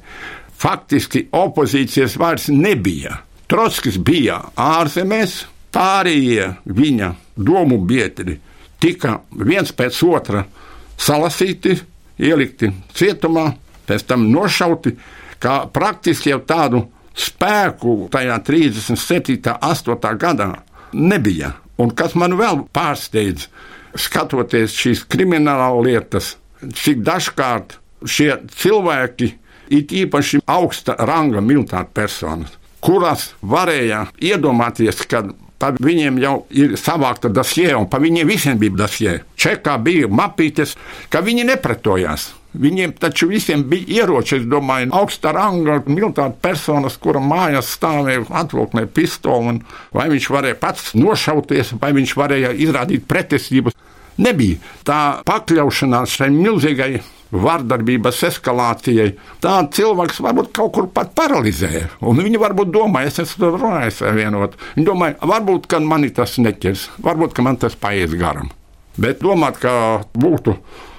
faktiski 0.59 1.27
opozīcijas 1.37 2.17
vairs 2.21 2.49
nebija. 2.53 3.21
Trotskis 3.47 3.99
bija 4.03 4.41
ārzemēs, 4.59 5.45
pārējie 5.75 6.51
viņa 6.67 7.13
domu 7.37 7.79
biedri 7.87 8.41
tika 8.81 9.21
viens 9.31 9.73
pēc 9.73 10.01
otra 10.07 10.45
salasīti, 10.99 11.77
ielikti 12.19 12.71
cietumā, 12.97 13.51
pēc 13.87 14.07
tam 14.09 14.27
nošauti, 14.33 14.95
kā 15.43 15.57
praktiski 15.73 16.33
jau 16.33 16.41
tādu 16.49 16.83
spēku 17.17 18.09
tajā 18.13 18.39
37. 18.45 19.57
8. 19.57 20.17
gadā 20.21 20.51
nebija. 20.93 21.55
Un 21.77 21.93
kas 21.93 22.15
man 22.17 22.37
vēl 22.39 22.63
pārsteidz, 22.73 23.51
skatoties 24.01 24.77
šīs 24.77 25.05
krimināla 25.13 25.69
lietas, 25.85 26.37
cik 26.61 27.03
dažkārt 27.05 27.77
šie 28.09 28.31
cilvēki, 28.57 29.35
it 29.71 29.93
īpaši 29.93 30.43
augsta 30.47 30.97
ranga 30.99 31.41
militāra 31.41 31.87
personas, 31.87 32.55
kuras 32.81 33.33
varēja 33.43 34.07
iedomāties, 34.23 35.05
ka 35.11 35.25
Tad 35.57 35.79
viņiem 35.81 36.19
jau 36.21 36.35
ir 36.53 36.75
savākta 36.77 37.31
dosie, 37.33 37.71
un 37.73 37.87
pa 37.89 37.97
viņiem 38.03 38.29
visiem 38.29 38.59
bija 38.61 38.77
dosie. 38.77 39.13
Čekā 39.41 39.79
bija 39.81 40.09
mapītes, 40.13 40.75
ka 41.09 41.23
viņi 41.25 41.47
nepretojās. 41.49 42.35
Viņiem 42.57 42.93
taču 43.01 43.29
visiem 43.29 43.65
bija 43.69 44.03
ieroči, 44.03 44.39
es 44.39 44.45
domāju, 44.49 44.91
augsta 44.97 45.33
ranga 45.37 45.79
militāra 45.89 46.33
personas, 46.33 46.97
kura 47.01 47.21
mājās 47.25 47.73
stāvēja 47.77 48.27
atvilknē 48.43 48.85
pistoli, 48.93 49.59
vai 49.97 50.07
viņš 50.13 50.29
varēja 50.33 50.61
pats 50.61 50.93
nošauties, 50.97 51.75
vai 51.81 51.93
viņš 51.97 52.15
varēja 52.21 52.53
izrādīt 52.67 53.09
pretestību. 53.09 53.73
Nebija 54.21 54.61
tā 54.89 55.01
pakļaušanās 55.29 56.17
šai 56.21 56.31
milzīgai 56.37 56.93
vardarbības 57.33 58.23
eskalācijai. 58.31 59.13
Tā 59.43 59.57
cilvēks 59.77 60.21
varbūt 60.25 60.53
kaut 60.57 60.73
kur 60.77 60.91
pat 60.95 61.13
paralizē. 61.17 61.87
Un 62.07 62.23
viņi 62.23 62.41
varbūt 62.43 62.73
domā, 62.75 63.07
es 63.09 63.21
esmu 63.23 63.53
runājis 63.57 64.03
ar 64.07 64.17
vienu. 64.19 64.47
Viņi 64.77 64.87
domā, 64.87 65.13
varbūt, 65.21 65.69
ka 65.71 65.81
mani 65.83 66.13
tas 66.15 66.39
neķers, 66.43 66.91
varbūt, 67.03 67.37
man 67.47 67.59
tas 67.61 67.79
paies 67.79 68.15
garam. 68.19 68.51
Bet 68.97 69.21
domāt, 69.25 69.59
ka 69.61 70.05
būtu 70.17 70.57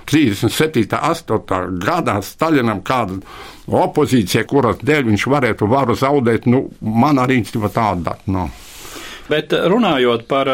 37. 0.07 0.86
un 0.88 1.00
8. 1.01 1.79
gadā 1.84 2.19
Staļinam 2.24 2.84
kāda 2.86 3.19
opozīcija, 3.67 4.46
kuras 4.48 4.79
dēļ 4.79 5.10
viņš 5.10 5.27
varētu 5.34 5.67
varu 5.67 5.98
zaudēt, 6.00 6.48
nu, 6.48 6.67
man 6.81 7.19
arī 7.19 7.41
tāda 7.43 8.15
nav. 8.25 8.48
No. 8.48 8.48
Bet 9.27 9.51
runājot 9.51 10.24
par 10.27 10.50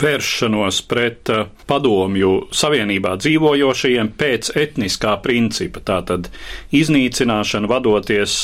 vēršanos 0.00 0.80
pret 0.90 1.32
eh, 1.32 1.44
padomju 1.68 2.32
savienībā 2.54 3.16
dzīvojošajiem 3.20 4.14
pēc 4.20 4.52
etniskā 4.58 5.18
principa, 5.24 5.82
tātad 5.84 6.30
iznīcināšana 6.74 7.70
vadoties 7.70 8.40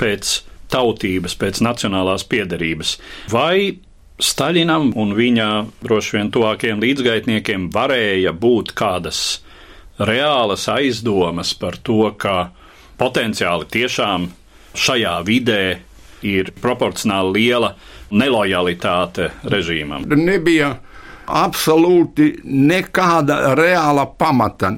pēc 0.00 0.36
tautības, 0.72 1.36
pēc 1.38 1.62
nacionālās 1.62 2.26
piedarības. 2.28 2.96
Vai 3.32 3.78
Staļinam 4.16 4.94
un 4.96 5.10
viņa 5.12 5.46
droši 5.84 6.14
vien 6.16 6.30
tuvākiem 6.32 6.80
līdzgaitniekiem 6.80 7.66
varēja 7.68 8.30
būt 8.32 8.72
kādas 8.72 9.42
reālas 10.00 10.64
aizdomas 10.72 11.52
par 11.60 11.76
to, 11.84 12.08
ka 12.16 12.48
potenciāli 12.96 13.68
tiešām 13.74 14.30
šajā 14.72 15.12
vidē 15.28 15.60
ir 16.24 16.48
proporcionāli 16.62 17.42
liela 17.42 17.74
nelojalitāte 18.08 19.28
režīmam. 19.52 20.08
Nebija 20.08 20.78
absolūti 21.26 22.32
nekāda 22.44 23.54
reāla 23.58 24.06
pamata. 24.18 24.72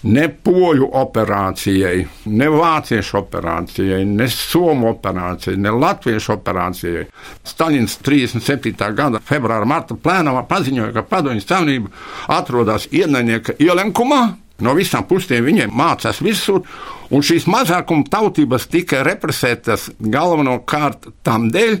Ne 0.00 0.30
poļu 0.32 0.86
operācijai, 0.96 2.06
ne 2.32 2.46
vāciešu 2.48 3.18
operācijai, 3.18 3.98
ne 4.08 4.28
somu 4.32 4.88
operācijai, 4.94 5.58
ne 5.60 5.74
latviešu 5.76 6.38
operācijai. 6.38 7.02
Staļins 7.44 7.98
37. 8.00 8.72
gada 8.96 9.20
februāra 9.20 9.68
marta 9.68 9.98
plēnā 10.00 10.32
paziņoja, 10.48 10.94
ka 10.96 11.04
Padomju 11.04 11.44
Savienība 11.44 11.92
atrodas 12.32 12.88
ienaidnieka 12.88 13.58
ielenkumā. 13.60 14.22
No 14.64 14.72
visām 14.76 15.04
pusēm 15.08 15.44
viņiem 15.44 15.76
mācās 15.76 16.20
visur, 16.24 16.64
un 17.12 17.24
šīs 17.24 17.46
mazākuma 17.48 18.08
tautības 18.12 18.68
tika 18.72 19.04
represētas 19.04 19.90
galvenokārt 20.00 21.10
tam 21.24 21.48
dēļ, 21.52 21.80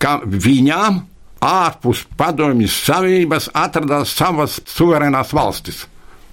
ka 0.00 0.18
viņām 0.24 1.04
ārpus 1.44 2.04
Padomju 2.16 2.68
Savienības 2.72 3.50
atradās 3.54 4.14
savas 4.16 4.60
suverēnās 4.70 5.34
valstis. 5.36 5.84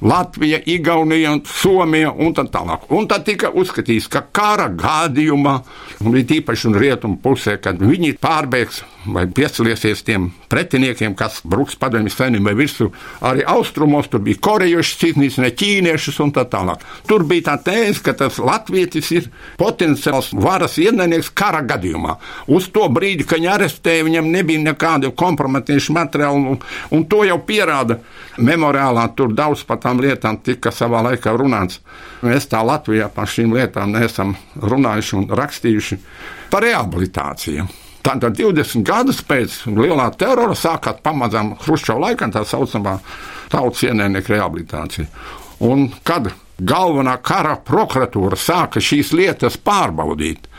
Latvija, 0.03 0.59
Igaunija, 0.65 1.37
Somija 1.47 2.11
un 2.11 2.33
tā 2.35 2.43
tālāk. 2.51 2.89
Un 2.91 3.07
tad 3.07 3.23
tika 3.27 3.51
uzskatīts, 3.55 4.09
ka 4.11 4.25
kara 4.35 4.67
gadījumā, 4.67 5.59
un 6.03 6.17
it 6.19 6.33
īpaši 6.35 6.69
un 6.69 6.79
rietumu 6.79 7.21
pusē, 7.23 7.55
kad 7.63 7.79
viņi 7.79 8.17
pārbēgs 8.23 8.83
vai 9.05 9.25
piesaliesies 9.27 10.03
tiem 10.03 10.29
pretiniekiem, 10.49 11.15
kas 11.15 11.41
bruks 11.43 11.75
padomju 11.79 12.11
savienībai 12.13 12.53
virsū, 12.55 12.89
arī 13.25 13.43
austrumos 13.49 14.07
tur 14.11 14.21
bija 14.23 14.39
korejieši, 14.43 14.97
citnīs, 15.01 15.39
ne 15.41 15.51
ķīniešus 15.51 16.19
un 16.23 16.31
tā 16.35 16.45
tālāk. 16.49 16.83
Tur 17.09 17.25
bija 17.27 17.49
tā 17.51 17.57
tēze, 17.67 18.03
ka 18.05 18.15
tas 18.17 18.39
latvietis 18.39 19.11
ir 19.15 19.29
potenciāls 19.59 20.31
varas 20.37 20.77
ienaidnieks 20.81 21.33
kara 21.35 21.63
gadījumā. 21.67 22.17
Uz 22.53 22.69
to 22.73 22.87
brīdi, 22.93 23.27
kad 23.27 23.41
viņi 23.41 23.51
arestēja, 23.55 24.07
viņam 24.07 24.31
nebija 24.31 24.63
nekādu 24.69 25.11
kompromitējušu 25.19 25.97
materiālu, 25.97 26.55
un, 26.55 26.61
un 26.95 27.07
to 27.09 27.23
jau 27.27 27.39
pierāda 27.43 27.99
memoriālā. 28.37 29.09
Tur 29.17 29.33
daudz 29.35 29.65
par 29.67 29.81
tām 29.93 30.01
lietām 30.01 30.37
tika 30.41 30.71
savā 30.71 31.03
laikā 31.09 31.33
runāts. 31.37 31.79
Mēs 32.23 32.47
tā 32.49 32.63
Latvijā 32.65 33.09
par 33.13 33.27
šīm 33.27 33.53
lietām 33.53 33.93
neesam 33.93 34.35
runājuši 34.57 35.15
un 35.17 35.27
rakstījuši 35.29 35.97
par 36.49 36.63
rehabilitāciju. 36.63 37.67
Tātad 38.03 38.35
20 38.35 38.83
gadus 38.83 39.21
pēc 39.23 39.67
lielā 39.67 40.09
terora 40.17 40.55
sākās 40.55 40.99
pamazām 41.03 41.53
Hruščova 41.61 42.09
laikā 42.09 42.31
tā 42.33 42.43
saucamā 42.43 42.97
tautas 43.49 43.83
ienaidnieka 43.83 44.33
rehabilitācija. 44.33 45.05
Un 45.63 45.91
kad 46.03 46.31
galvenā 46.59 47.19
kara 47.23 47.55
prokuratūra 47.63 48.35
sāka 48.35 48.81
šīs 48.83 49.13
lietas 49.13 49.55
pārbaudīt, 49.57 50.49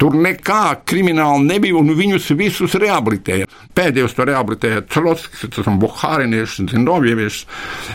Tur 0.00 0.16
nekā 0.18 0.80
krimināla 0.88 1.38
nebija, 1.44 1.76
un 1.78 1.92
viņus 1.94 2.32
visus 2.38 2.74
rehabilitēja. 2.80 3.46
Pēdējos 3.74 4.16
to 4.16 4.26
rehabilitēja 4.28 4.82
Trotskis, 4.90 5.68
Buhārinieši, 5.80 6.68
Zinovieviešs. 6.72 7.44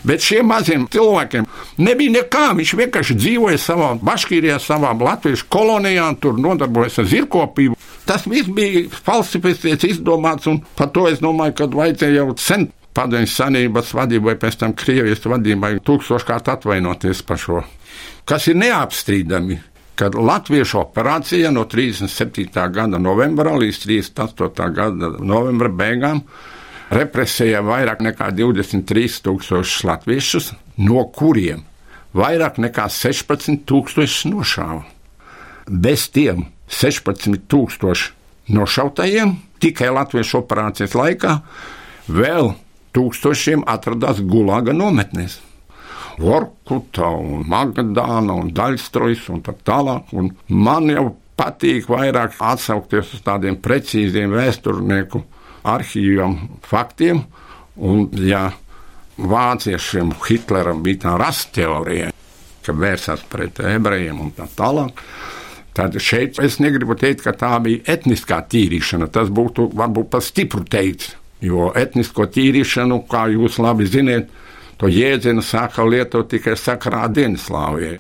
Bet 0.08 0.24
šiem 0.24 0.48
maziem 0.52 0.88
cilvēkiem 0.92 1.48
nebija 1.84 2.16
nekā. 2.20 2.46
Viņš 2.60 2.74
vienkārši 2.80 3.20
dzīvoja 3.20 3.60
savā 3.62 3.92
Baškīrijā, 4.00 4.58
savā 4.64 4.96
latviešu 4.96 5.50
kolonijā, 5.52 6.08
tur 6.24 6.40
nodarbojas 6.40 7.02
ar 7.04 7.10
zirkopību. 7.12 7.78
Tas 8.10 8.26
viss 8.26 8.50
bija 8.50 8.88
falsificēts, 9.06 9.86
izdomāts, 9.86 10.48
un 10.50 10.64
par 10.80 10.90
to 10.96 11.06
es 11.12 11.20
domāju, 11.22 11.60
ka 11.60 11.68
vajadzēja 11.76 12.24
jau 12.24 12.32
sen 12.42 12.70
padomju 12.96 13.30
sanības 13.30 13.94
vadībai, 13.96 14.36
pēc 14.40 14.60
tam 14.64 14.74
Krievijas 14.78 15.28
vadībai 15.30 15.76
tūkstoškārt 15.86 16.50
atvainoties 16.56 17.22
par 17.28 17.40
šo. 17.42 17.62
Kas 18.30 18.48
ir 18.50 18.58
neapstrīdami, 18.60 19.60
kad 20.00 20.16
Latviešu 20.16 20.80
operācija 20.80 21.52
no 21.52 21.66
37. 21.68 22.70
gada 22.72 22.98
novembra 22.98 23.52
līdz 23.60 23.82
38. 23.84 24.70
gada 24.72 25.10
novembra 25.20 25.68
beigām 25.70 26.22
represēja 26.96 27.60
vairāk 27.66 28.00
nekā 28.06 28.30
23,000 28.38 29.84
latviešus, 29.90 30.54
no 30.80 31.04
kuriem 31.16 31.66
vairāk 32.16 32.62
nekā 32.64 32.88
16,000 32.88 34.32
nošāva. 34.32 34.86
Bez 35.68 36.08
tiem 36.16 36.48
16,000 36.72 38.14
nošautajiem 38.56 39.36
tikai 39.60 39.92
Latviešu 39.94 40.40
operācijas 40.40 40.96
laikā 40.96 41.36
vēl 42.08 42.54
tūkstošiem 42.96 43.68
atradās 43.68 44.24
Gulaga 44.24 44.74
nometnēs. 44.74 45.42
Vorkuta 46.20 47.10
un 47.16 47.46
Magadāna 47.48 48.36
un 48.36 48.52
Daļstrojas 48.56 49.28
un 49.34 49.44
tā 49.46 49.56
tālāk. 49.66 50.12
Un 50.20 50.34
man 50.52 50.90
jau 50.92 51.14
patīk 51.40 51.88
vairāk 51.90 52.36
atsaukties 52.44 53.14
uz 53.16 53.24
tādiem 53.24 53.58
precīziem 53.64 54.34
vēsturnieku 54.36 55.24
arhīviem 55.70 56.36
faktiem. 56.68 57.24
Un, 57.80 58.10
ja 58.28 58.50
vāciešiem 59.20 60.12
Hitleram 60.26 60.84
bija 60.84 61.06
tā 61.06 61.16
rasta 61.20 61.62
teorija, 61.62 62.12
ka 62.66 62.76
vērsās 62.76 63.24
pret 63.32 63.62
ebrejiem 63.64 64.20
un 64.20 64.34
tā 64.36 64.48
tālāk, 64.56 65.00
tad 65.76 65.96
šeit 66.04 66.40
es 66.44 66.60
negribu 66.60 66.98
teikt, 67.00 67.24
ka 67.24 67.34
tā 67.36 67.54
bija 67.64 67.86
etniskā 67.96 68.42
tīrīšana. 68.52 69.08
Tas 69.12 69.32
būtu 69.32 69.70
varbūt 69.80 70.12
pat 70.12 70.28
stipru 70.28 70.66
teikts, 70.68 71.14
jo 71.44 71.72
etnisko 71.76 72.28
tīrīšanu, 72.36 73.04
kā 73.12 73.28
jūs 73.32 73.60
labi 73.64 73.88
zināt, 73.88 74.28
To 74.80 74.88
jēdzienu 74.88 75.44
sāka 75.44 75.84
lietot 75.84 76.30
tikai 76.32 76.56
sakarā 76.60 77.08
Dienaslāvijai. 77.12 78.00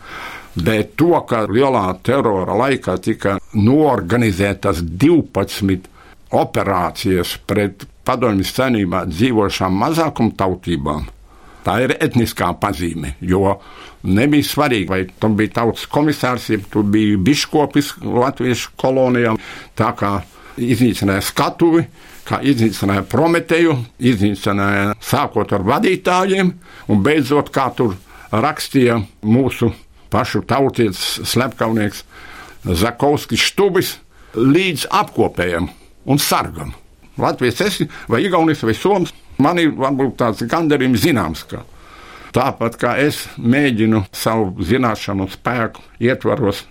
Bet 0.60 0.96
to, 1.00 1.12
ka 1.28 1.44
lielā 1.48 1.86
terora 2.04 2.56
laikā 2.58 2.96
tika 3.04 3.38
norganizētas 3.56 4.82
12 4.82 5.88
operācijas 6.36 7.36
pret 7.48 7.86
padomju 8.08 8.48
senībā 8.48 9.04
dzīvošām 9.10 9.76
mazākumtautībām, 9.84 11.06
tā 11.65 11.76
ir 11.86 11.94
etniskā 12.00 12.50
pazīme. 12.62 13.13
Jo 13.22 13.60
nebija 14.08 14.48
svarīgi, 14.48 14.89
vai 14.89 15.04
tur 15.22 15.36
bija 15.38 15.60
tautas 15.62 15.86
komisārs, 15.92 16.50
ja 16.50 16.60
tur 16.72 16.88
bija 16.89 17.20
biškopis 17.22 17.98
latviešu 18.04 18.74
kolonijām. 18.80 19.39
Tā 19.78 19.92
kā 20.00 20.20
iznīcināja 20.60 21.24
skatuvi, 21.28 21.86
kā 22.30 22.39
iznīcināja 22.46 23.06
Prometēju, 23.10 23.76
iznīcināja 24.12 24.94
sākot 25.04 25.54
ar 25.56 25.65
vadītājiem 25.65 26.52
un 26.89 27.04
beidzot, 27.06 27.50
kā 27.54 27.70
tur 27.76 27.96
rakstīja 28.32 29.00
mūsu 29.26 29.72
pašu 30.13 30.44
tautietis, 30.50 31.20
slepkavnieks 31.30 32.04
Zakovskis 32.65 33.50
Štubis, 33.50 33.96
līdz 34.36 34.88
apkopējam 34.94 35.70
un 36.10 36.22
sargam. 36.22 36.74
Latvijas 37.20 37.62
esi, 37.65 37.89
vai 38.08 38.24
Igaunijas, 38.26 38.63
vai 38.63 38.76
Somijas, 38.78 39.13
man 39.42 39.60
ir 39.60 39.74
varbūt 39.78 40.18
tāds 40.20 40.44
gandarījums 40.50 41.04
zināms, 41.04 41.44
ka 41.50 41.63
tāpat 42.36 42.78
kā 42.80 42.96
es 43.02 43.26
mēģinu 43.38 44.06
savu 44.15 44.54
zināšanu 44.63 45.30
spēku 45.34 45.84
ietvaros 46.04 46.63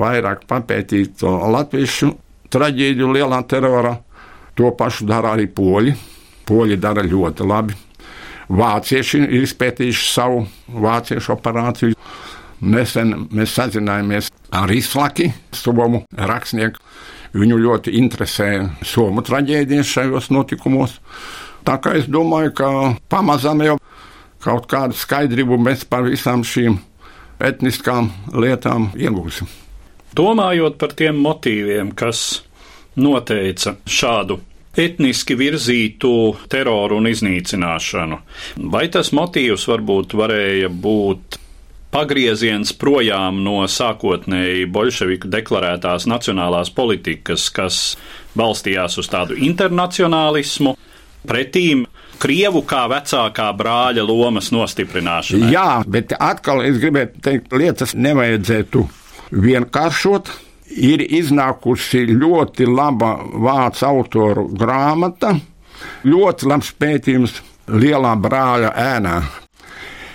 vairāk 0.00 0.46
papētīt 0.50 1.20
to 1.20 1.32
latviešu 1.52 2.14
traģēdiju 2.50 3.12
lielā 3.14 3.40
terorā, 3.48 3.98
To 4.60 4.68
pašu 4.76 5.06
dara 5.08 5.30
arī 5.32 5.46
poļi. 5.48 5.94
Poļi 6.44 6.76
dara 6.76 7.00
ļoti 7.00 7.44
labi. 7.48 7.76
Vācieši 8.52 9.20
ir 9.22 9.44
izpētījuši 9.46 10.08
savu 10.10 10.42
vāciešu 10.84 11.32
operāciju. 11.32 11.96
Nesen 12.60 13.14
mēs 13.32 13.54
sazinājāmies 13.56 14.28
ar 14.52 14.72
Islaki, 14.74 15.30
Somu 15.56 16.02
rakstnieku. 16.12 16.76
Viņu 17.32 17.56
ļoti 17.62 17.94
interesē 18.02 18.50
Somu 18.84 19.24
traģēdijas 19.24 19.94
šajos 19.94 20.28
notikumos. 20.34 20.98
Tā 21.64 21.78
kā 21.80 21.94
es 21.96 22.10
domāju, 22.10 22.52
ka 22.60 22.68
pamazām 23.08 23.64
jau 23.64 23.78
kaut 24.44 24.68
kādu 24.68 24.98
skaidrību 24.98 25.56
mēs 25.56 25.86
par 25.88 26.04
visām 26.04 26.44
šīm 26.44 26.76
etniskām 27.40 28.12
lietām 28.36 28.90
iegūsim. 28.92 29.48
Domājot 30.12 30.76
par 30.76 30.92
tiem 31.00 31.16
motīviem, 31.24 31.96
kas 31.96 32.42
noteica 33.00 33.78
šādu 33.88 34.42
etniski 34.78 35.34
virzītu 35.38 36.12
teroru 36.50 37.00
un 37.00 37.10
iznīcināšanu, 37.10 38.20
vai 38.70 38.86
tas 38.92 39.10
motīvs 39.16 39.66
varbūt 39.70 40.14
varēja 40.18 40.70
būt 40.70 41.38
pagrieziens 41.90 42.70
projām 42.78 43.42
no 43.42 43.64
sākotnēji 43.66 44.68
bolševiku 44.70 45.30
deklarētās 45.30 46.06
nacionālās 46.10 46.70
politikas, 46.74 47.48
kas 47.50 47.80
balstījās 48.38 49.00
uz 49.02 49.10
tādu 49.10 49.38
internacionālismu, 49.50 50.76
pretīm 51.26 51.88
Krievu 52.20 52.60
kā 52.68 52.82
vecākā 52.90 53.46
brāļa 53.56 54.02
lomas 54.04 54.50
nostiprināšanu. 54.52 55.48
Jā, 55.54 55.80
bet 55.88 56.12
atkal 56.20 56.60
es 56.66 56.76
gribētu 56.82 57.22
teikt, 57.24 57.54
lietas 57.56 57.94
nevajadzētu 57.96 58.82
vienkāršot. 59.32 60.28
Ir 60.70 61.02
iznākusi 61.02 62.04
ļoti 62.12 62.66
laba 62.70 63.16
vācu 63.26 63.86
autoru 63.88 64.46
grāmata, 64.54 65.34
ļoti 66.06 66.50
labs 66.50 66.70
pētījums 66.78 67.40
Lielā 67.70 68.16
brāļa 68.18 68.70
ēnā. 68.74 69.16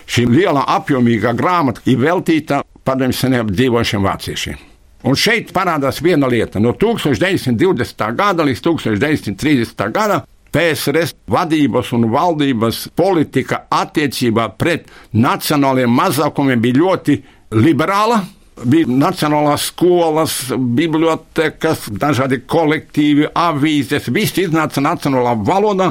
Šī 0.05 0.25
lielā 0.29 0.65
apjomīgā 0.75 1.33
grāmata 1.37 1.81
ir 1.89 1.99
veltīta 2.03 2.61
padomju 2.85 3.15
seniem 3.17 3.49
dzīvošiem 3.49 4.03
vāciešiem. 4.05 4.61
Un 5.05 5.17
šeit 5.17 5.51
parādās 5.53 6.01
viena 6.01 6.27
lieta. 6.29 6.59
No 6.61 6.73
1920. 6.73 8.05
gada 8.17 8.45
līdz 8.45 8.61
1930. 8.65 9.85
gadam 9.93 10.23
PSRS 10.55 11.13
vadības 11.29 11.91
un 11.97 12.07
valdības 12.13 12.85
politika 12.95 13.65
attiecībā 13.69 14.47
pret 14.57 14.87
nacionāliem 15.13 15.91
mazākumiem 15.91 16.61
bija 16.63 16.79
ļoti 16.79 17.17
liberāla. 17.59 18.21
Bija 18.63 18.87
nacionālās 18.87 19.65
skolas, 19.67 20.37
bibliotekas, 20.55 21.89
dažādi 21.91 22.39
kolektīvi, 22.47 23.27
avīzes. 23.35 24.07
Viss 24.15 24.39
iznāca 24.39 24.79
nacionālā 24.83 25.33
valodā, 25.43 25.89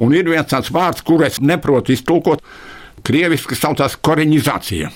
un 0.00 0.16
ir 0.16 0.30
viens 0.30 0.48
tāds 0.48 0.72
vārds, 0.72 1.04
kur 1.04 1.26
es 1.26 1.36
neprotu 1.44 1.92
iztulkot, 1.92 2.40
krieviski 3.04 3.58
saucās 3.58 3.98
koreņizācija. 4.00 4.88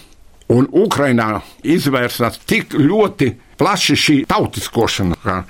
Un 0.52 0.66
Ukrainā 0.72 1.42
izvērsās 1.64 2.40
tik 2.48 2.74
ļoti 2.76 3.30
plaši 3.60 3.96
šī 3.96 4.16
tautiskošana, 4.28 5.20
ka 5.22 5.42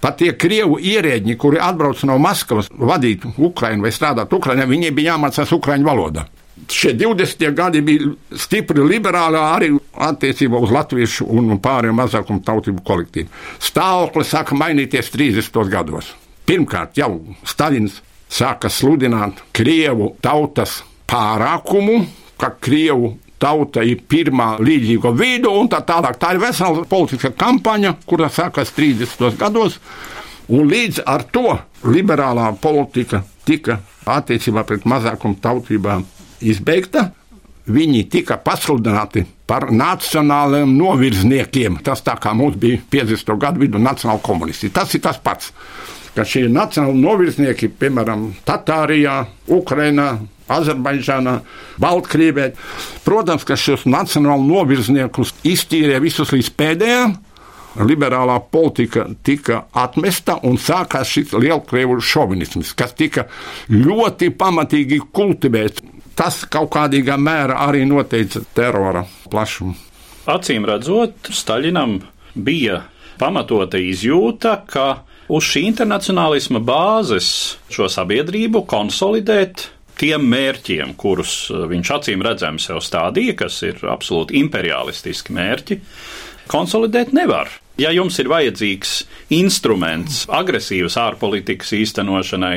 pat 0.00 0.18
tie 0.20 0.32
krievu 0.40 0.80
ierēģi, 0.80 1.36
kuri 1.40 1.60
atbrauc 1.60 2.00
no 2.08 2.16
Maskavas 2.20 2.72
vadīt 2.72 3.28
Ukrainu 3.36 3.84
vai 3.84 3.92
strādāt 3.92 4.32
Ukrainā, 4.36 4.64
viņiem 4.68 4.96
bija 4.96 5.14
jāmācās 5.14 5.52
Ukraiņu 5.56 5.86
valoda. 5.86 6.26
Šie 6.68 6.92
20 6.94 7.54
gadi 7.56 7.80
bija 7.80 8.10
stipri 8.36 8.82
liberāli 8.84 9.38
arī 9.40 9.70
attiecībā 9.94 10.60
uz 10.60 10.72
latviešu 10.74 11.26
un 11.30 11.56
pārējiem 11.62 11.98
mazākumu 12.00 12.42
tautību 12.46 12.84
kolektīvu. 12.86 13.30
Stāvoklis 13.62 14.34
sāka 14.34 14.58
mainīties 14.58 15.10
30. 15.14 15.64
gados. 15.70 16.12
Pirmkārt, 16.46 16.98
jau 16.98 17.20
Staļins 17.46 18.00
sāka 18.30 18.70
sludināt 18.70 19.42
krievu 19.56 20.14
tautas 20.22 20.80
pārākumu, 21.10 22.04
ka 22.40 22.52
krievu 22.62 23.14
tauta 23.40 23.82
ir 23.86 24.02
pirmā 24.08 24.54
līdzīga 24.60 25.12
vidu, 25.16 25.52
un 25.56 25.68
tā 25.72 25.80
tālāk. 25.86 26.18
Tā 26.20 26.34
ir 26.34 26.42
vesela 26.42 26.84
politiska 26.88 27.32
kampaņa, 27.40 27.96
kura 28.06 28.28
sākās 28.32 28.72
30. 28.76 29.36
gados, 29.40 29.80
un 30.50 30.68
līdz 30.70 31.02
ar 31.08 31.24
to 31.32 31.56
liberālā 31.86 32.50
politika 32.60 33.24
tika 33.48 33.80
attiecībā 34.10 34.64
pret 34.68 34.86
mazākumu 34.88 35.40
tautībām 35.42 36.04
izbeigta. 36.40 37.10
Viņi 37.70 38.06
tika 38.10 38.38
pasludināti 38.40 39.22
par 39.46 39.68
nacionāliem 39.70 40.72
novirzniekiem. 40.74 41.78
Tas 41.86 42.02
tā 42.02 42.16
kā 42.18 42.32
mums 42.34 42.56
bija 42.58 42.80
50. 42.90 43.36
gadu 43.38 43.62
vidū 43.62 43.78
nacionāla 43.78 44.22
komunisti. 44.24 44.72
Tas 44.74 44.94
ir 44.96 45.04
tas 45.04 45.20
pats 45.22 45.52
ka 46.14 46.26
šie 46.26 46.48
nacionāli 46.50 47.00
novirznieki, 47.00 47.70
piemēram, 47.80 48.30
Tatārijā, 48.46 49.22
Ukrainā, 49.50 50.10
Azerbaidžānā, 50.50 51.38
Baltkrievijā. 51.80 52.50
Protams, 53.06 53.46
ka 53.46 53.58
šos 53.58 53.86
nacionālu 53.88 54.48
novirzniekus 54.48 55.34
iztīrīja 55.46 56.02
visus 56.02 56.34
līdz 56.34 56.54
pēdējiem. 56.58 57.18
Liberālā 57.86 58.40
politika 58.50 59.04
tika 59.22 59.60
atmesta 59.78 60.40
un 60.42 60.56
sākās 60.58 61.12
šis 61.14 61.36
lielkrievu 61.38 62.00
šovinisms, 62.02 62.72
kas 62.74 62.96
tika 62.98 63.28
ļoti 63.70 64.32
pamatīgi 64.34 64.98
kultivēts. 65.14 65.84
Tas 66.18 66.42
kaut 66.50 66.72
kādā 66.74 67.16
mērā 67.16 67.58
arī 67.66 67.84
noteica 67.88 68.42
terora 68.54 69.04
plašumu. 69.30 69.74
Acīm 70.30 70.66
redzot, 70.68 71.30
Staļinam 71.32 72.00
bija 72.34 72.82
pamatota 73.20 73.80
izjūta, 73.80 74.60
ka 74.68 75.02
uz 75.30 75.46
šī 75.46 75.64
internacionālisma 75.70 76.60
bāzes 76.62 77.30
šo 77.72 77.88
sabiedrību 77.90 78.64
konsolidēt 78.68 79.68
tiem 80.00 80.24
mērķiem, 80.32 80.94
kurus 81.00 81.34
eh, 81.52 81.64
viņš 81.70 81.94
acīm 81.98 82.24
redzami 82.24 82.62
sev 82.62 82.80
stādīja, 82.84 83.36
kas 83.44 83.60
ir 83.66 83.82
absolūti 83.90 84.38
imperialistiski 84.40 85.36
mērķi, 85.36 85.80
konsolidēt 86.50 87.12
nevar. 87.16 87.52
Ja 87.80 87.92
jums 87.94 88.18
ir 88.20 88.28
vajadzīgs 88.28 88.94
instruments 89.32 90.26
agresīvas 90.36 90.98
ārpolitikas 91.00 91.72
īstenošanai, 91.78 92.56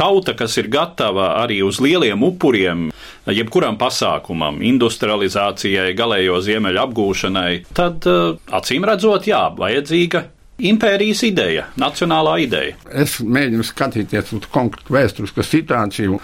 tauta, 0.00 0.34
kas 0.38 0.56
ir 0.60 0.70
gatava 0.72 1.34
arī 1.42 1.60
uz 1.66 1.80
lieliem 1.82 2.24
upuriem, 2.24 2.88
jebkuram 3.28 3.76
pasākumam, 3.80 4.62
industrializācijai, 4.64 5.92
galējo 5.98 6.40
ziemeļu 6.44 6.84
apgūšanai, 6.86 7.54
tad 7.76 8.08
eh, 8.08 8.36
acīm 8.56 8.88
redzot, 8.88 9.28
jā, 9.30 9.46
vajadzīga 9.60 10.24
impērijas 10.60 11.22
ideja, 11.24 11.68
nacionālā 11.80 12.38
ideja. 12.44 12.76
Es 12.90 13.18
mēģinu 13.24 13.64
skatīties 13.66 14.34
uz 14.36 14.48
konkrētu 14.52 14.96
vēsturisku 14.96 15.44
situāciju. 15.44 16.20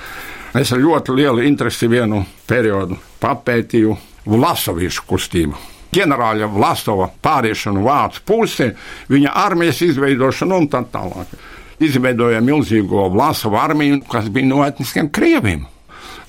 Es 0.56 0.72
ar 0.72 0.80
ļoti 0.80 1.16
lielu 1.16 1.44
interesi 1.44 1.88
vienu 1.90 2.22
periodu 2.48 2.96
papētīju 3.20 3.96
Vlasoviešu 4.26 5.04
kustību. 5.06 5.58
Ģenerāļa 5.94 6.48
Vlasova 6.50 7.06
pāriešanu 7.22 7.84
vācu 7.84 8.24
pusi, 8.26 8.70
viņa 9.12 9.34
armijas 9.46 9.84
izveidošanu 9.86 10.58
un 10.58 10.66
tā 10.72 10.82
tālāk. 10.92 11.36
Izveidoja 11.82 12.40
milzīgo 12.40 13.08
Vlasova 13.12 13.64
armiju, 13.66 14.00
kas 14.10 14.30
bija 14.32 14.48
no 14.48 14.62
etniskiem 14.64 15.10
krieviem 15.12 15.66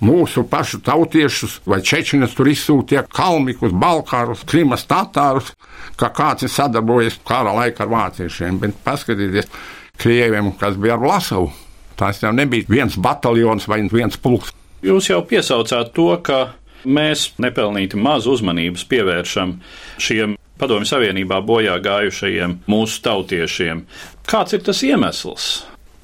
mūsu 0.03 0.43
pašu 0.49 0.79
tautiešus 0.85 1.61
vai 1.65 1.79
čečinus 1.85 2.35
tur 2.37 2.49
izsūtīja 2.51 3.05
kalmikus, 3.13 3.73
balkārus, 3.73 4.43
krimas 4.47 4.85
tatārus, 4.89 5.53
kā 5.97 6.11
kāds 6.13 6.45
ir 6.45 6.53
sadarbojies 6.53 7.19
kara 7.27 7.53
laikā 7.57 7.85
ar 7.85 7.93
vāciešiem. 7.93 8.59
Bet 8.61 8.77
paskatieties, 8.85 9.49
krieviem, 9.97 10.53
kas 10.59 10.77
bija 10.77 10.97
ar 10.97 11.03
Vlasavu. 11.03 11.49
Tās 11.97 12.21
jau 12.21 12.31
nebija 12.35 12.69
viens 12.69 12.97
bataljons 13.01 13.65
vai 13.69 13.81
viens 13.89 14.17
pulks. 14.21 14.53
Jūs 14.85 15.09
jau 15.09 15.23
piesaucāt 15.25 15.89
to, 15.95 16.11
ka 16.21 16.53
mēs 16.85 17.31
nepelnīti 17.41 17.99
maz 17.99 18.27
uzmanības 18.29 18.85
pievēršam 18.89 19.55
šiem 20.01 20.35
Padomju 20.57 20.89
Savienībā 20.89 21.39
bojā 21.45 21.77
gājušajiem 21.85 22.57
mūsu 22.69 23.01
tautiešiem. 23.05 23.83
Kāds 24.27 24.57
ir 24.57 24.63
tas 24.65 24.81
iemesls? 24.85 25.47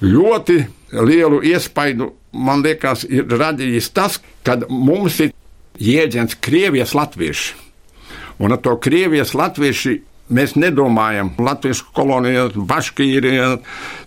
Ļoti 0.04 0.60
lielu 0.94 1.42
iespaidu, 1.50 2.12
man 2.38 2.62
liekas, 2.66 3.08
ir 3.10 3.26
radījis 3.30 3.90
tas, 3.96 4.20
ka 4.46 4.60
mums 4.70 5.20
ir 5.26 5.34
jēdziens 5.82 6.38
Krievijas 6.44 6.94
latvieši. 6.94 7.62
Un 8.44 8.54
ar 8.54 8.62
to 8.62 8.76
Krievijas 8.82 9.34
latvieši 9.38 10.02
Mēs 10.34 10.54
nedomājam, 10.56 11.34
Latvijas 11.44 11.82
kolonijā, 11.94 12.48
Baškīrijā, 12.56 13.48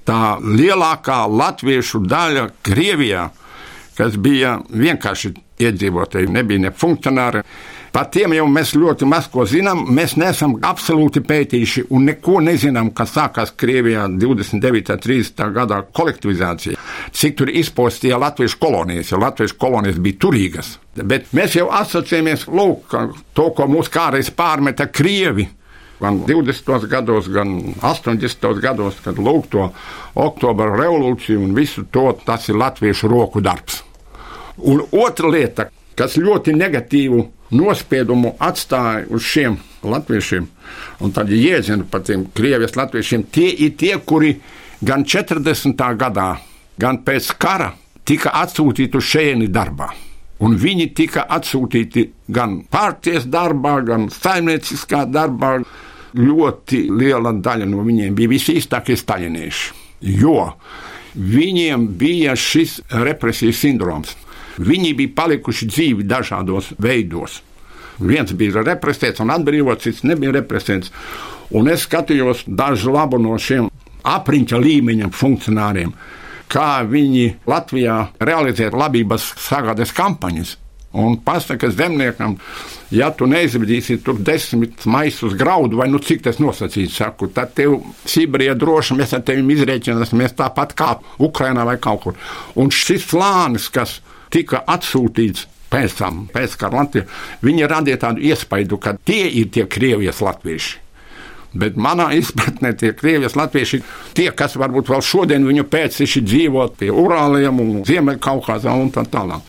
tā 0.08 0.20
lielākā 0.40 1.18
latviešu 1.28 2.00
daļa 2.08 2.46
Krievijā, 2.64 3.26
kas 3.98 4.16
bija 4.16 4.56
vienkārši 4.72 5.34
iedzīvotāji, 5.62 6.30
nebija 6.32 6.66
ne 6.66 6.72
funkcionāri. 6.74 7.42
Par 7.96 8.10
tiem 8.12 8.34
jau 8.36 8.44
mēs 8.52 8.74
ļoti 8.76 9.06
maz 9.08 9.28
ko 9.32 9.46
zinām. 9.48 9.86
Mēs 9.96 10.18
neesam 10.20 10.58
absolūti 10.68 11.22
pētījuši 11.24 11.86
un 11.96 12.04
neko 12.10 12.42
nezinām, 12.44 12.90
kas 12.96 13.14
sākās 13.16 13.54
Krievijā 13.56 14.04
29. 14.12 14.92
un 14.92 15.00
30. 15.06 15.44
gadā 15.54 15.80
kolektivizācija. 15.96 16.76
Cik 17.16 17.38
tur 17.38 17.52
izpostīja 17.52 18.18
latviešu 18.20 18.60
kolonijas, 18.60 19.14
jo 19.14 19.20
latviešu 19.22 19.56
kolonijas 19.60 20.00
bija 20.04 20.20
turīgas. 20.26 20.74
Bet 20.96 21.32
mēs 21.36 21.56
jau 21.56 21.70
asociējamies, 21.72 22.48
lūk, 22.52 22.98
to, 23.32 23.48
ko 23.56 23.68
mūs 23.70 23.88
kādreiz 23.92 24.28
pārmeta 24.34 24.90
Krievi 24.92 25.48
gan 26.00 26.20
20. 26.28 26.86
gados, 26.92 27.32
gan 27.32 27.56
80. 27.80 28.60
gados, 28.60 29.00
kad 29.04 29.16
lūk 29.16 29.48
to 29.52 29.70
oktobra 30.20 30.74
revolūciju 30.76 31.40
un 31.40 31.56
visu 31.56 31.86
to, 31.88 32.10
tas 32.26 32.48
ir 32.50 32.60
latviešu 32.60 33.08
roku 33.08 33.40
darbs. 33.40 33.85
Un 34.56 34.82
otra 34.92 35.28
lieta, 35.28 35.68
kas 35.96 36.16
ļoti 36.16 36.54
negatīvu 36.56 37.22
nospiedumu 37.56 38.34
atstāja 38.42 39.06
uz 39.12 39.24
šiem 39.24 39.58
latviešiem, 39.86 40.46
un 41.04 41.12
tad 41.14 41.30
jēdzienu 41.30 41.86
par 41.90 42.02
tiem 42.06 42.26
krievijas 42.34 42.76
latviešiem, 42.76 43.26
tie 43.32 43.50
ir 43.66 43.76
tie, 43.78 43.94
kuri 43.98 44.36
gan 44.82 45.04
40. 45.04 45.76
gadā, 46.00 46.30
gan 46.80 47.02
pēc 47.04 47.30
kara 47.38 47.72
tika 48.06 48.32
atsūtīti 48.42 48.98
uz 48.98 49.06
šejieni 49.12 49.48
darbā. 49.52 49.92
Un 50.44 50.56
viņi 50.60 50.90
tika 50.96 51.24
atsūtīti 51.32 52.10
gan 52.28 52.58
pārties 52.68 53.24
darbā, 53.32 53.78
gan 53.86 54.10
saimnieciskā 54.12 55.06
darbā. 55.08 55.58
Ļoti 56.16 56.86
liela 56.96 57.32
daļa 57.32 57.66
no 57.68 57.82
viņiem 57.84 58.14
bija 58.16 58.30
visīstākie 58.30 58.94
staļinieši, 58.96 59.72
jo 60.20 60.38
viņiem 61.16 61.88
bija 62.00 62.36
šis 62.36 62.78
represijas 63.04 63.60
sindroms. 63.64 64.14
Viņi 64.56 64.94
bija 64.96 65.14
palikuši 65.16 65.68
dzīvi 65.68 66.06
dažādos 66.08 66.72
veidos. 66.80 67.40
Viens 68.00 68.32
bija 68.36 68.64
represēts 68.64 69.22
un 69.24 69.32
atbrīvots, 69.32 69.84
cits 69.84 70.04
nebija 70.04 70.34
represēts. 70.36 70.92
Un 71.56 71.70
es 71.72 71.86
skatījos 71.86 72.44
dažu 72.46 72.92
labu 72.92 73.20
no 73.22 73.36
šiem 73.38 73.70
apriņķa 74.06 74.60
līmeņa 74.62 75.10
funkcionāriem, 75.14 75.92
kā 76.52 76.84
viņi 76.86 77.26
Latvijā 77.48 77.98
realizē 78.20 78.70
labības 78.72 79.32
sagādes 79.40 79.94
kampaņas. 79.96 80.56
Un 80.96 81.18
pasaka 81.20 81.68
zemniekam, 81.68 82.38
ja 82.94 83.10
tu 83.12 83.26
neizvedīsi 83.28 83.98
tur 84.04 84.16
desmit 84.24 84.86
maisus 84.88 85.34
graudu, 85.36 85.76
vai 85.76 85.90
nu 85.92 86.00
cik 86.00 86.22
tas 86.24 86.38
nosacīts, 86.40 86.96
saku, 87.02 87.28
tad 87.36 87.52
tev 87.58 87.82
Sibīrijā 88.08 88.54
droši 88.56 88.96
mēs 88.96 89.12
ar 89.12 89.24
tevi 89.26 89.44
izrēķināsimies 89.58 90.36
tāpat 90.38 90.72
kā 90.78 90.94
Ukrainā 91.20 91.66
vai 91.68 91.76
kaut 91.82 92.00
kur. 92.06 92.16
Un 92.56 92.72
šis 92.72 93.10
slānis, 93.10 93.68
kas 93.68 93.98
tika 94.34 94.62
atsūtīts 94.66 95.46
pēc 95.70 95.98
tam, 95.98 96.24
pēc 96.32 96.56
kara 96.60 96.82
Latvijā, 96.82 97.06
viņi 97.44 97.70
radīja 97.70 98.02
tādu 98.06 98.26
iespaidu, 98.26 98.78
ka 98.78 98.96
tie 98.96 99.26
ir 99.40 99.50
tie 99.54 99.66
Krievijas 99.70 100.22
latvieši. 100.24 100.82
Bet 101.56 101.78
manā 101.80 102.10
izpratnē 102.16 102.72
tie 102.76 102.92
Krievijas 102.96 103.36
latvieši, 103.38 103.80
tie, 104.16 104.28
kas 104.36 104.58
varbūt 104.60 104.90
vēl 104.92 105.02
šodien 105.04 105.46
viņu 105.46 105.64
pēcteči 105.72 106.22
dzīvo 106.26 106.66
pie 106.76 106.90
Urāliem 106.92 107.62
un 107.62 107.80
Ziemeļkaukazā 107.86 108.74
un 108.76 108.92
tā 108.92 109.06
tālāk. 109.08 109.48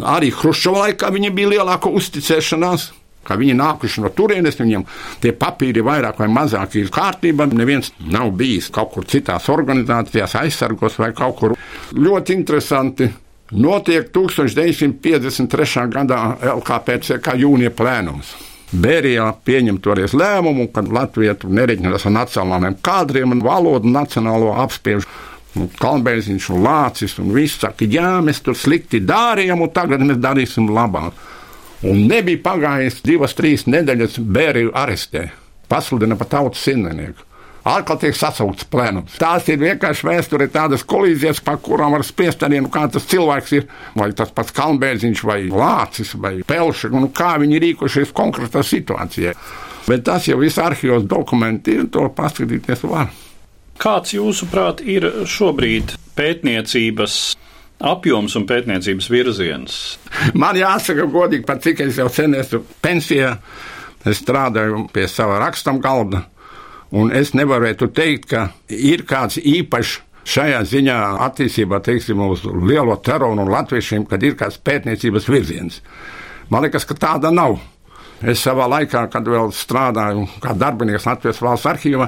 Arī 0.00 0.32
Hruščova 0.32 0.86
laikā 0.86 1.12
viņiem 1.12 1.36
bija 1.36 1.54
lielāka 1.56 1.92
uzticēšanās. 1.92 2.90
Kā 3.22 3.36
viņi 3.38 3.54
nākuši 3.54 4.02
no 4.02 4.08
turienes, 4.10 4.56
viņiem 4.58 4.82
tie 5.22 5.30
papīri 5.38 5.84
vairāk 5.86 6.18
vai 6.18 6.26
mazāk 6.32 6.74
ir 6.80 6.88
kārtībā. 6.90 7.46
Neviens 7.54 7.92
nav 8.02 8.32
bijis 8.34 8.66
kaut 8.74 8.90
kur 8.96 9.06
citās 9.06 9.46
organizācijās, 9.52 10.34
aizsargos 10.40 10.98
vai 10.98 11.12
kaut 11.14 11.36
kur. 11.38 11.54
Ļoti 11.94 12.34
interesanti. 12.34 13.06
Notiek 13.52 14.08
1953. 14.08 15.88
gadā 15.92 16.20
LKPC 16.40 17.18
jūnija 17.36 17.72
plēnums. 17.76 18.32
Bērijā 18.72 19.26
pieņem 19.44 19.76
toreiz 19.84 20.14
lēmumu, 20.16 20.70
ka 20.72 20.80
Latvija 20.80 21.34
nereģinās 21.44 22.06
ar 22.08 22.14
nacionālajiem 22.16 22.78
kadriem 22.80 23.34
un 23.34 23.42
valodu 23.44 23.90
nacionālo 23.92 24.54
apspiež. 24.62 25.04
Nu, 25.52 25.66
Kalnbēziņš 25.76 26.46
un 26.54 26.62
Lācis 26.64 27.18
un 27.20 27.28
viss 27.36 27.60
saka, 27.60 27.84
jā, 27.84 28.22
mēs 28.24 28.40
tur 28.40 28.56
slikti 28.56 29.02
darījām, 29.04 29.60
un 29.60 29.68
tagad 29.76 30.00
mēs 30.00 30.16
darīsim 30.16 30.70
labāk. 30.72 31.12
Un 31.84 32.06
nebija 32.08 32.40
pagājis 32.40 33.02
divas, 33.04 33.36
trīs 33.36 33.66
nedēļas, 33.68 34.16
Bēriju 34.16 34.72
arestē, 34.72 35.26
pasludina 35.68 36.16
par 36.16 36.30
tautas 36.32 36.64
simtnieku. 36.64 37.31
Atkal 37.62 37.98
tiek 38.02 38.16
sasaukts 38.18 38.66
plēnums. 38.66 39.14
Tās 39.22 39.46
ir 39.52 39.60
vienkārši 39.60 40.06
vēsturē 40.08 40.48
tādas 40.50 40.82
kolīzijas, 40.88 41.38
par 41.46 41.60
kurām 41.62 41.94
var 41.94 42.02
spriest 42.06 42.42
arī, 42.42 42.58
nu, 42.64 42.70
kā 42.74 42.88
tas 42.90 43.06
cilvēks 43.06 43.52
ir, 43.54 43.68
vai 43.94 44.08
tas 44.18 44.32
pats 44.34 44.54
Kalnbēziņš, 44.56 45.22
vai 45.28 45.44
Lācis, 45.46 46.16
vai 46.18 46.40
Pelša, 46.46 46.90
nu, 46.90 47.12
kā 47.14 47.36
viņi 47.42 47.60
rīkošies 47.62 48.14
konkrētā 48.16 48.64
situācijā. 48.66 49.36
Bet 49.86 50.02
tas 50.06 50.26
jau 50.26 50.40
viss 50.42 50.58
arhīvos 50.62 51.06
dokumenti 51.10 51.78
ir, 51.78 51.86
to 51.94 52.08
paskatīties 52.16 52.82
var. 52.90 53.12
Kāds 53.82 54.14
jūsuprāt 54.14 54.82
ir 54.82 55.06
šobrīd 55.30 55.94
pētniecības 56.18 57.20
apjoms 57.82 58.36
un 58.38 58.46
pētniecības 58.50 59.10
virziens? 59.10 59.78
Man 60.38 60.58
jāsaka 60.58 61.06
godīgi, 61.10 61.46
pat 61.46 61.62
cik 61.62 61.86
es 61.86 62.02
jau 62.02 62.10
sen 62.10 62.34
esmu 62.38 62.62
pensijā, 62.82 63.36
es 64.06 64.22
strādāju 64.22 64.88
pie 64.94 65.06
sava 65.10 65.38
rakstam 65.42 65.78
galda. 65.82 66.26
Un 66.92 67.12
es 67.16 67.32
nevarētu 67.32 67.88
teikt, 67.96 68.28
ka 68.32 68.48
ir 68.68 69.06
kāds 69.08 69.38
īpašs 69.40 70.00
šajā 70.28 70.60
ziņā 70.68 70.96
attīstībā, 71.26 71.80
teiksim, 71.82 72.20
uz 72.28 72.44
lielo 72.44 72.98
teroru 73.02 73.42
un 73.42 73.50
latviešiem, 73.50 74.04
kad 74.10 74.22
ir 74.22 74.36
kāds 74.38 74.60
pētniecības 74.62 75.28
virziens. 75.30 75.80
Man 76.52 76.66
liekas, 76.66 76.86
ka 76.86 76.94
tāda 76.98 77.32
nav. 77.34 77.58
Es 78.22 78.44
savā 78.44 78.68
laikā, 78.70 79.06
kad 79.10 79.26
vēl 79.26 79.50
strādāju 79.56 80.28
kā 80.42 80.52
darbinieks 80.54 81.08
Latvijas 81.08 81.40
valsts 81.42 81.66
arhīvā, 81.72 82.06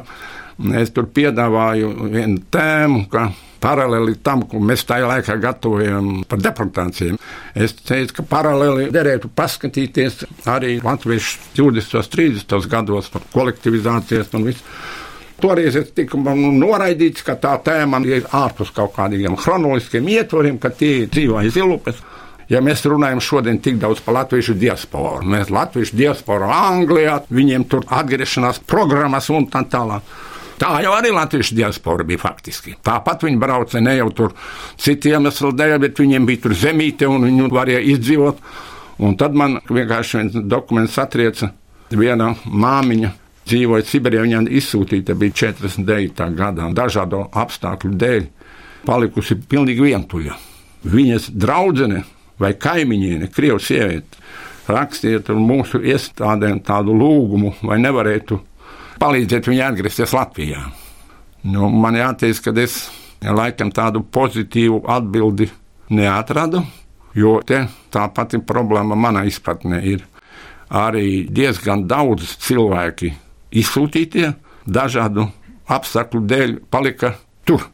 es 0.80 0.92
tur 0.94 1.08
piedāvāju 1.10 1.90
vienu 2.12 2.42
tēmu, 2.52 3.04
ka 3.12 3.28
paralēli 3.64 4.18
tam, 4.24 4.44
ko 4.48 4.60
mēs 4.60 4.84
tajā 4.88 5.08
laikā 5.08 5.36
gatavojam 5.40 6.10
par 6.28 6.42
deportācijām. 6.44 7.18
Es 7.56 7.76
teicu, 7.80 8.18
ka 8.18 8.26
paralēli 8.34 8.90
derētu 8.94 9.30
paskatīties 9.34 10.24
arī 10.50 10.76
latviešu 10.84 11.54
20. 11.56 11.96
un 12.00 12.10
30. 12.16 12.68
gados 12.70 13.08
par 13.12 13.24
kolektivizācijas 13.32 14.34
un 14.36 14.50
visu. 14.50 14.66
Toreiz 15.40 15.74
es 15.76 15.90
tiku 15.96 16.20
noraidīts, 16.22 17.24
ka 17.26 17.34
tā 17.40 17.56
tēma 17.64 17.98
ir 18.06 18.28
ārpus 18.32 18.70
kaut 18.74 18.94
kādiem 18.94 19.34
chronoloģiskiem 19.36 20.12
ietvariem, 20.18 20.60
ka 20.62 20.70
tie 20.70 21.08
dzīvo 21.10 21.40
aiz 21.40 21.56
ilupes. 21.58 21.98
Ja 22.48 22.60
mēs 22.60 22.84
runājam 22.84 23.22
šodien 23.24 23.58
tik 23.64 23.78
daudz 23.80 24.02
par 24.04 24.18
latviešu 24.18 24.54
diasporu, 24.60 25.24
mēs 25.32 25.48
latviešu 25.52 25.96
diasporu 25.96 26.50
Anglijā, 26.52 27.22
viņiem 27.32 27.64
tur 27.72 27.86
atgriešanās 27.88 28.60
programmas 28.68 29.30
un 29.32 29.48
tā 29.48 29.64
tālāk. 29.72 30.04
Tā 30.58 30.76
jau 30.84 30.92
arī 30.94 31.10
latviešu 31.14 31.56
diaspora 31.58 32.06
bija 32.06 32.20
faktiski. 32.22 32.76
Tāpat 32.84 33.26
viņi 33.26 33.40
brauca 33.42 33.80
ne 33.82 33.96
jau 33.96 34.10
tur 34.14 34.36
citu 34.80 35.10
iemeslu 35.10 35.50
dēļ, 35.56 35.76
bet 35.82 35.98
viņiem 35.98 36.28
bija 36.28 36.44
tur 36.44 36.54
zemīte 36.58 37.08
un 37.10 37.26
viņi 37.26 37.50
varēja 37.50 37.82
izdzīvot. 37.94 38.40
Un 39.02 39.16
tad 39.18 39.34
man 39.34 39.58
vienkārši 39.66 40.20
viens 40.20 40.38
dokuments 40.46 40.98
atrieca 41.02 41.50
viena 41.90 42.34
māmiņa. 42.46 43.12
Dzīvoja 43.44 43.84
Sibīrijā, 43.84 44.22
viņa 44.24 44.38
izsūtīta 44.56 45.12
bija 45.20 45.34
49. 45.52 46.22
gadā, 46.32 46.70
dažādu 46.72 47.26
apstākļu 47.28 47.90
dēļ, 48.00 48.22
palikusi 48.86 49.36
pilnīgi 49.36 49.84
vientuļa. 49.84 50.38
Viņas 50.88 51.26
draudzene 51.28 52.06
vai 52.40 52.54
kaimiņiene, 52.56 53.28
krievu 53.34 53.60
sieviete, 53.60 54.22
rakstiet 54.70 55.28
mūsu 55.36 55.82
iestādēm 55.84 56.62
tādu 56.64 56.96
lūgumu, 56.96 57.52
vai 57.68 57.76
nevarētu 57.82 58.40
palīdzēt 59.00 59.48
viņai 59.50 59.66
atgriezties 59.68 60.14
Latvijā. 60.16 60.62
Nu, 61.44 61.68
man 61.68 61.98
jāteic, 61.98 62.40
ka 62.44 62.54
es 62.62 62.78
laikam 63.24 63.72
tādu 63.74 64.04
pozitīvu 64.14 64.82
atbildi 64.90 65.50
neatradu, 65.94 66.62
jo 67.14 67.38
tā 67.44 68.06
pati 68.14 68.40
problēma 68.40 68.96
manā 68.96 69.24
izpratnē 69.28 69.80
ir. 69.84 70.04
Arī 70.74 71.26
diezgan 71.30 71.84
daudz 71.86 72.32
cilvēki 72.42 73.12
izsūtītie 73.54 74.32
dažādu 74.64 75.28
apstākļu 75.70 76.22
dēļ 76.28 76.54
palika 76.72 77.14
tur. 77.46 77.68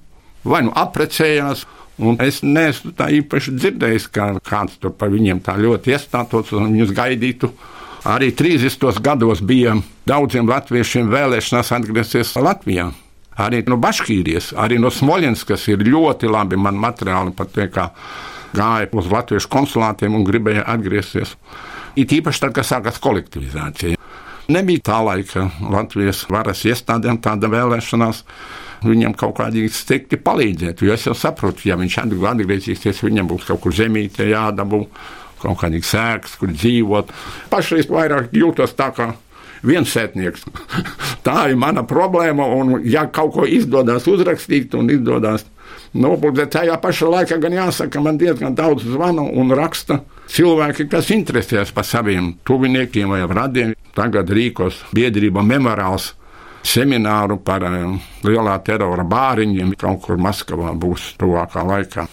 Vai 0.45 0.63
nu 0.67 0.73
apprecējās, 0.77 1.65
un 2.01 2.19
es 2.25 2.41
neesmu 2.43 2.93
tā 2.97 3.11
īpaši 3.15 3.55
dzirdējis, 3.57 4.09
ka 4.13 4.33
kāds 4.45 4.79
tur 4.81 4.95
par 4.97 5.13
viņiem 5.13 5.43
tā 5.45 5.57
ļoti 5.61 5.95
iestātos 5.95 6.53
un 6.57 6.73
viņus 6.73 6.95
gaidītu 6.97 7.53
Arī 8.09 8.31
30. 8.33 9.01
gados 9.05 9.43
bija 9.45 9.75
daudziem 10.09 10.49
latviešiem 10.49 11.11
vēlēšanās 11.13 11.73
atgriezties 11.77 12.33
Latvijā. 12.41 12.87
Arī 13.41 13.61
no 13.69 13.77
Baškīrijas, 13.81 14.55
arī 14.57 14.79
no 14.81 14.89
Smoļens, 14.93 15.45
kas 15.49 15.67
ir 15.69 15.85
ļoti 15.85 16.31
labi 16.33 16.57
man 16.57 16.81
materiāli 16.81 17.35
pat 17.37 17.53
tie, 17.53 17.69
kā 17.73 17.91
gāja 18.57 18.89
uz 18.97 19.11
latviešu 19.13 19.53
konsulātiem 19.53 20.17
un 20.17 20.25
gribēja 20.25 20.65
atgriezties. 20.73 21.37
It 22.01 22.13
īpaši 22.17 22.47
tad, 22.47 22.57
kad 22.57 22.69
sākās 22.69 23.01
kolektivizācija. 23.05 24.01
Nebija 24.51 24.83
tā 24.89 24.99
laika 25.05 25.51
Latvijas 25.61 26.25
varas 26.33 26.65
iestādēm 26.67 27.21
tāda 27.23 27.53
vēlēšanās 27.53 28.25
viņam 28.83 29.13
kaut 29.15 29.37
kādīgi 29.39 29.71
stikti 29.77 30.17
palīdzēt. 30.17 30.81
Jo 30.83 30.97
es 30.97 31.05
jau 31.07 31.15
saprotu, 31.15 31.69
ja 31.69 31.77
viņš 31.77 32.01
atgriezīsies, 32.03 33.05
viņam 33.05 33.29
būs 33.31 33.47
kaut 33.51 33.61
kur 33.61 33.77
zemīte 33.77 34.25
jādabū 34.31 34.87
kaut 35.41 35.61
kādīgi 35.63 35.89
sēklas, 35.89 36.37
kur 36.41 36.53
dzīvot. 36.55 37.13
Pašreiz 37.53 37.91
vairāk 37.91 38.35
jūtos 38.37 38.77
tā 38.79 38.91
kā 38.97 39.13
viens 39.67 39.93
sētnieks. 39.93 40.47
tā 41.27 41.51
ir 41.51 41.59
mana 41.61 41.85
problēma, 41.89 42.47
un 42.57 42.79
ja 42.89 43.07
kaut 43.13 43.35
ko 43.37 43.49
izdodas 43.49 44.09
uzrakstīt 44.11 44.77
un 44.79 44.93
izdodas 44.93 45.47
nopūtēt, 45.95 46.53
tajā 46.55 46.77
pašā 46.83 47.11
laikā 47.11 47.41
gan 47.43 47.57
jāsaka, 47.57 48.03
man 48.03 48.19
diezgan 48.21 48.55
daudz 48.59 48.87
zvanu 48.87 49.27
un 49.41 49.53
raksta 49.57 50.01
cilvēki, 50.31 50.89
kas 50.91 51.11
interesējas 51.15 51.75
par 51.75 51.87
saviem 51.87 52.35
tuviniekiem 52.47 53.11
vai 53.11 53.25
radiem. 53.27 53.75
Tagad 53.97 54.31
rīkos 54.31 54.85
biedrība 54.95 55.43
memorāls 55.43 56.13
semināru 56.67 57.41
par 57.43 57.65
um, 57.67 57.99
lielā 58.27 58.57
terora 58.65 59.05
bāriņiem 59.09 59.75
kaut 59.81 60.05
kur 60.05 60.21
Maskavā 60.21 60.73
būs 60.79 61.15
tuvākā 61.21 61.65
laikā. 61.67 62.07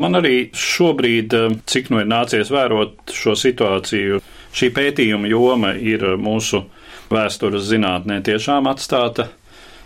Man 0.00 0.16
arī 0.16 0.50
šobrīd, 0.56 1.34
eh, 1.36 1.56
cik 1.66 1.90
nu 1.90 2.00
ir 2.00 2.06
nācies 2.06 2.50
vērot 2.50 3.12
šo 3.12 3.36
situāciju, 3.36 4.22
šī 4.54 4.70
pētījuma 4.72 5.28
joma 5.28 5.74
ir 5.76 6.00
mūsu 6.16 6.64
vēstures 7.12 7.68
zinātnē 7.68 8.22
tiešām 8.24 8.70
atstāta, 8.70 9.28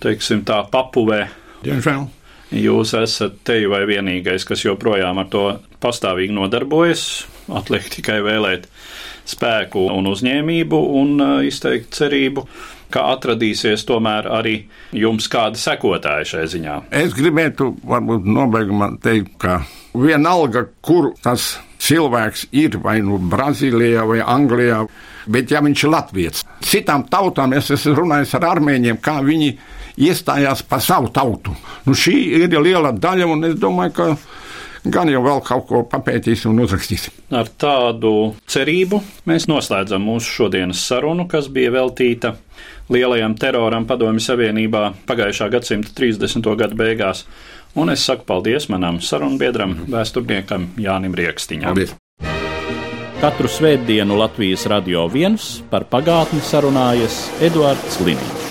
teiksim, 0.00 0.44
tā 0.46 0.62
papuvē. 0.70 1.26
Diemžēl. 1.64 2.06
Jūs 2.54 2.92
esat 2.94 3.40
te 3.42 3.58
vai 3.66 3.82
vienīgais, 3.88 4.44
kas 4.46 4.62
joprojām 4.62 5.18
ar 5.18 5.26
to 5.26 5.46
pastāvīgi 5.82 6.34
nodarbojas. 6.36 7.26
atliek 7.46 7.82
tikai 7.82 8.20
vēlēt 8.22 8.66
spēku 9.26 9.88
un 9.94 10.06
uzņēmību 10.10 10.78
un 11.00 11.20
izteikt 11.46 11.94
cerību, 11.94 12.46
ka 12.90 13.04
atradīsies 13.14 13.84
tomēr 13.86 14.28
arī 14.30 14.56
jums 14.94 15.28
kādi 15.30 15.58
sekotāji 15.58 16.30
šai 16.32 16.44
ziņā. 16.54 16.76
Es 16.90 17.14
gribētu 17.14 17.72
varbūt 17.86 18.26
nobeigumā 18.30 18.92
teikt, 19.02 19.34
ka 19.42 19.60
vienalga, 20.00 20.66
kur 20.84 21.12
tas 21.22 21.56
cilvēks 21.82 22.48
ir, 22.56 22.78
vai 22.82 22.98
nu 23.04 23.18
Brazīlijā 23.30 24.04
vai 24.08 24.20
Anglijā, 24.24 24.80
bet 25.30 25.52
ja 25.52 25.62
viņš 25.64 25.84
ir 25.84 25.92
Latvijas, 25.92 26.44
citām 26.64 27.06
tautām 27.10 27.54
es 27.56 27.70
esmu 27.74 27.96
runājis 28.00 28.34
ar 28.38 28.48
armēņiem, 28.54 29.00
kā 29.02 29.18
viņi 29.24 29.52
iestājās 30.06 30.64
par 30.68 30.82
savu 30.84 31.12
tautu. 31.14 31.54
Nu, 31.86 31.94
šī 31.96 32.16
ir 32.42 32.58
liela 32.60 32.92
daļa, 32.92 33.28
un 33.32 33.50
es 33.50 33.56
domāju, 33.60 33.94
ka 33.96 34.08
gan 34.92 35.10
jau 35.10 35.22
vēl 35.24 35.42
kaut 35.46 35.66
ko 35.68 35.82
papētīsim 35.90 36.52
un 36.52 36.62
uzrakstīsim. 36.64 37.14
Ar 37.34 37.48
tādu 37.58 38.12
cerību 38.50 39.00
mēs 39.28 39.48
noslēdzam 39.50 40.04
mūsu 40.06 40.32
šodienas 40.40 40.82
sarunu, 40.86 41.26
kas 41.30 41.48
bija 41.52 41.72
veltīta 41.74 42.36
lielajam 42.92 43.34
teroram 43.40 43.86
Padomju 43.88 44.22
Savienībā 44.22 44.82
pagājušā 45.08 45.50
gadsimta 45.52 45.90
30. 45.96 46.46
gadu 46.60 46.78
beigās. 46.78 47.24
Un 47.76 47.92
es 47.92 48.06
saku 48.08 48.24
paldies 48.24 48.70
manam 48.72 49.02
sarunbiedram, 49.04 49.74
vēsturniekam 49.92 50.70
Jānim 50.80 51.12
Rieksniņam. 51.18 51.76
Paldies! 51.76 51.92
Katru 53.20 53.48
svētdienu 53.52 54.16
Latvijas 54.16 54.64
radio 54.72 55.04
viens 55.12 55.58
par 55.68 55.84
pagātni 55.92 56.40
sarunājas 56.44 57.20
Eduards 57.44 58.00
Liniņš. 58.00 58.45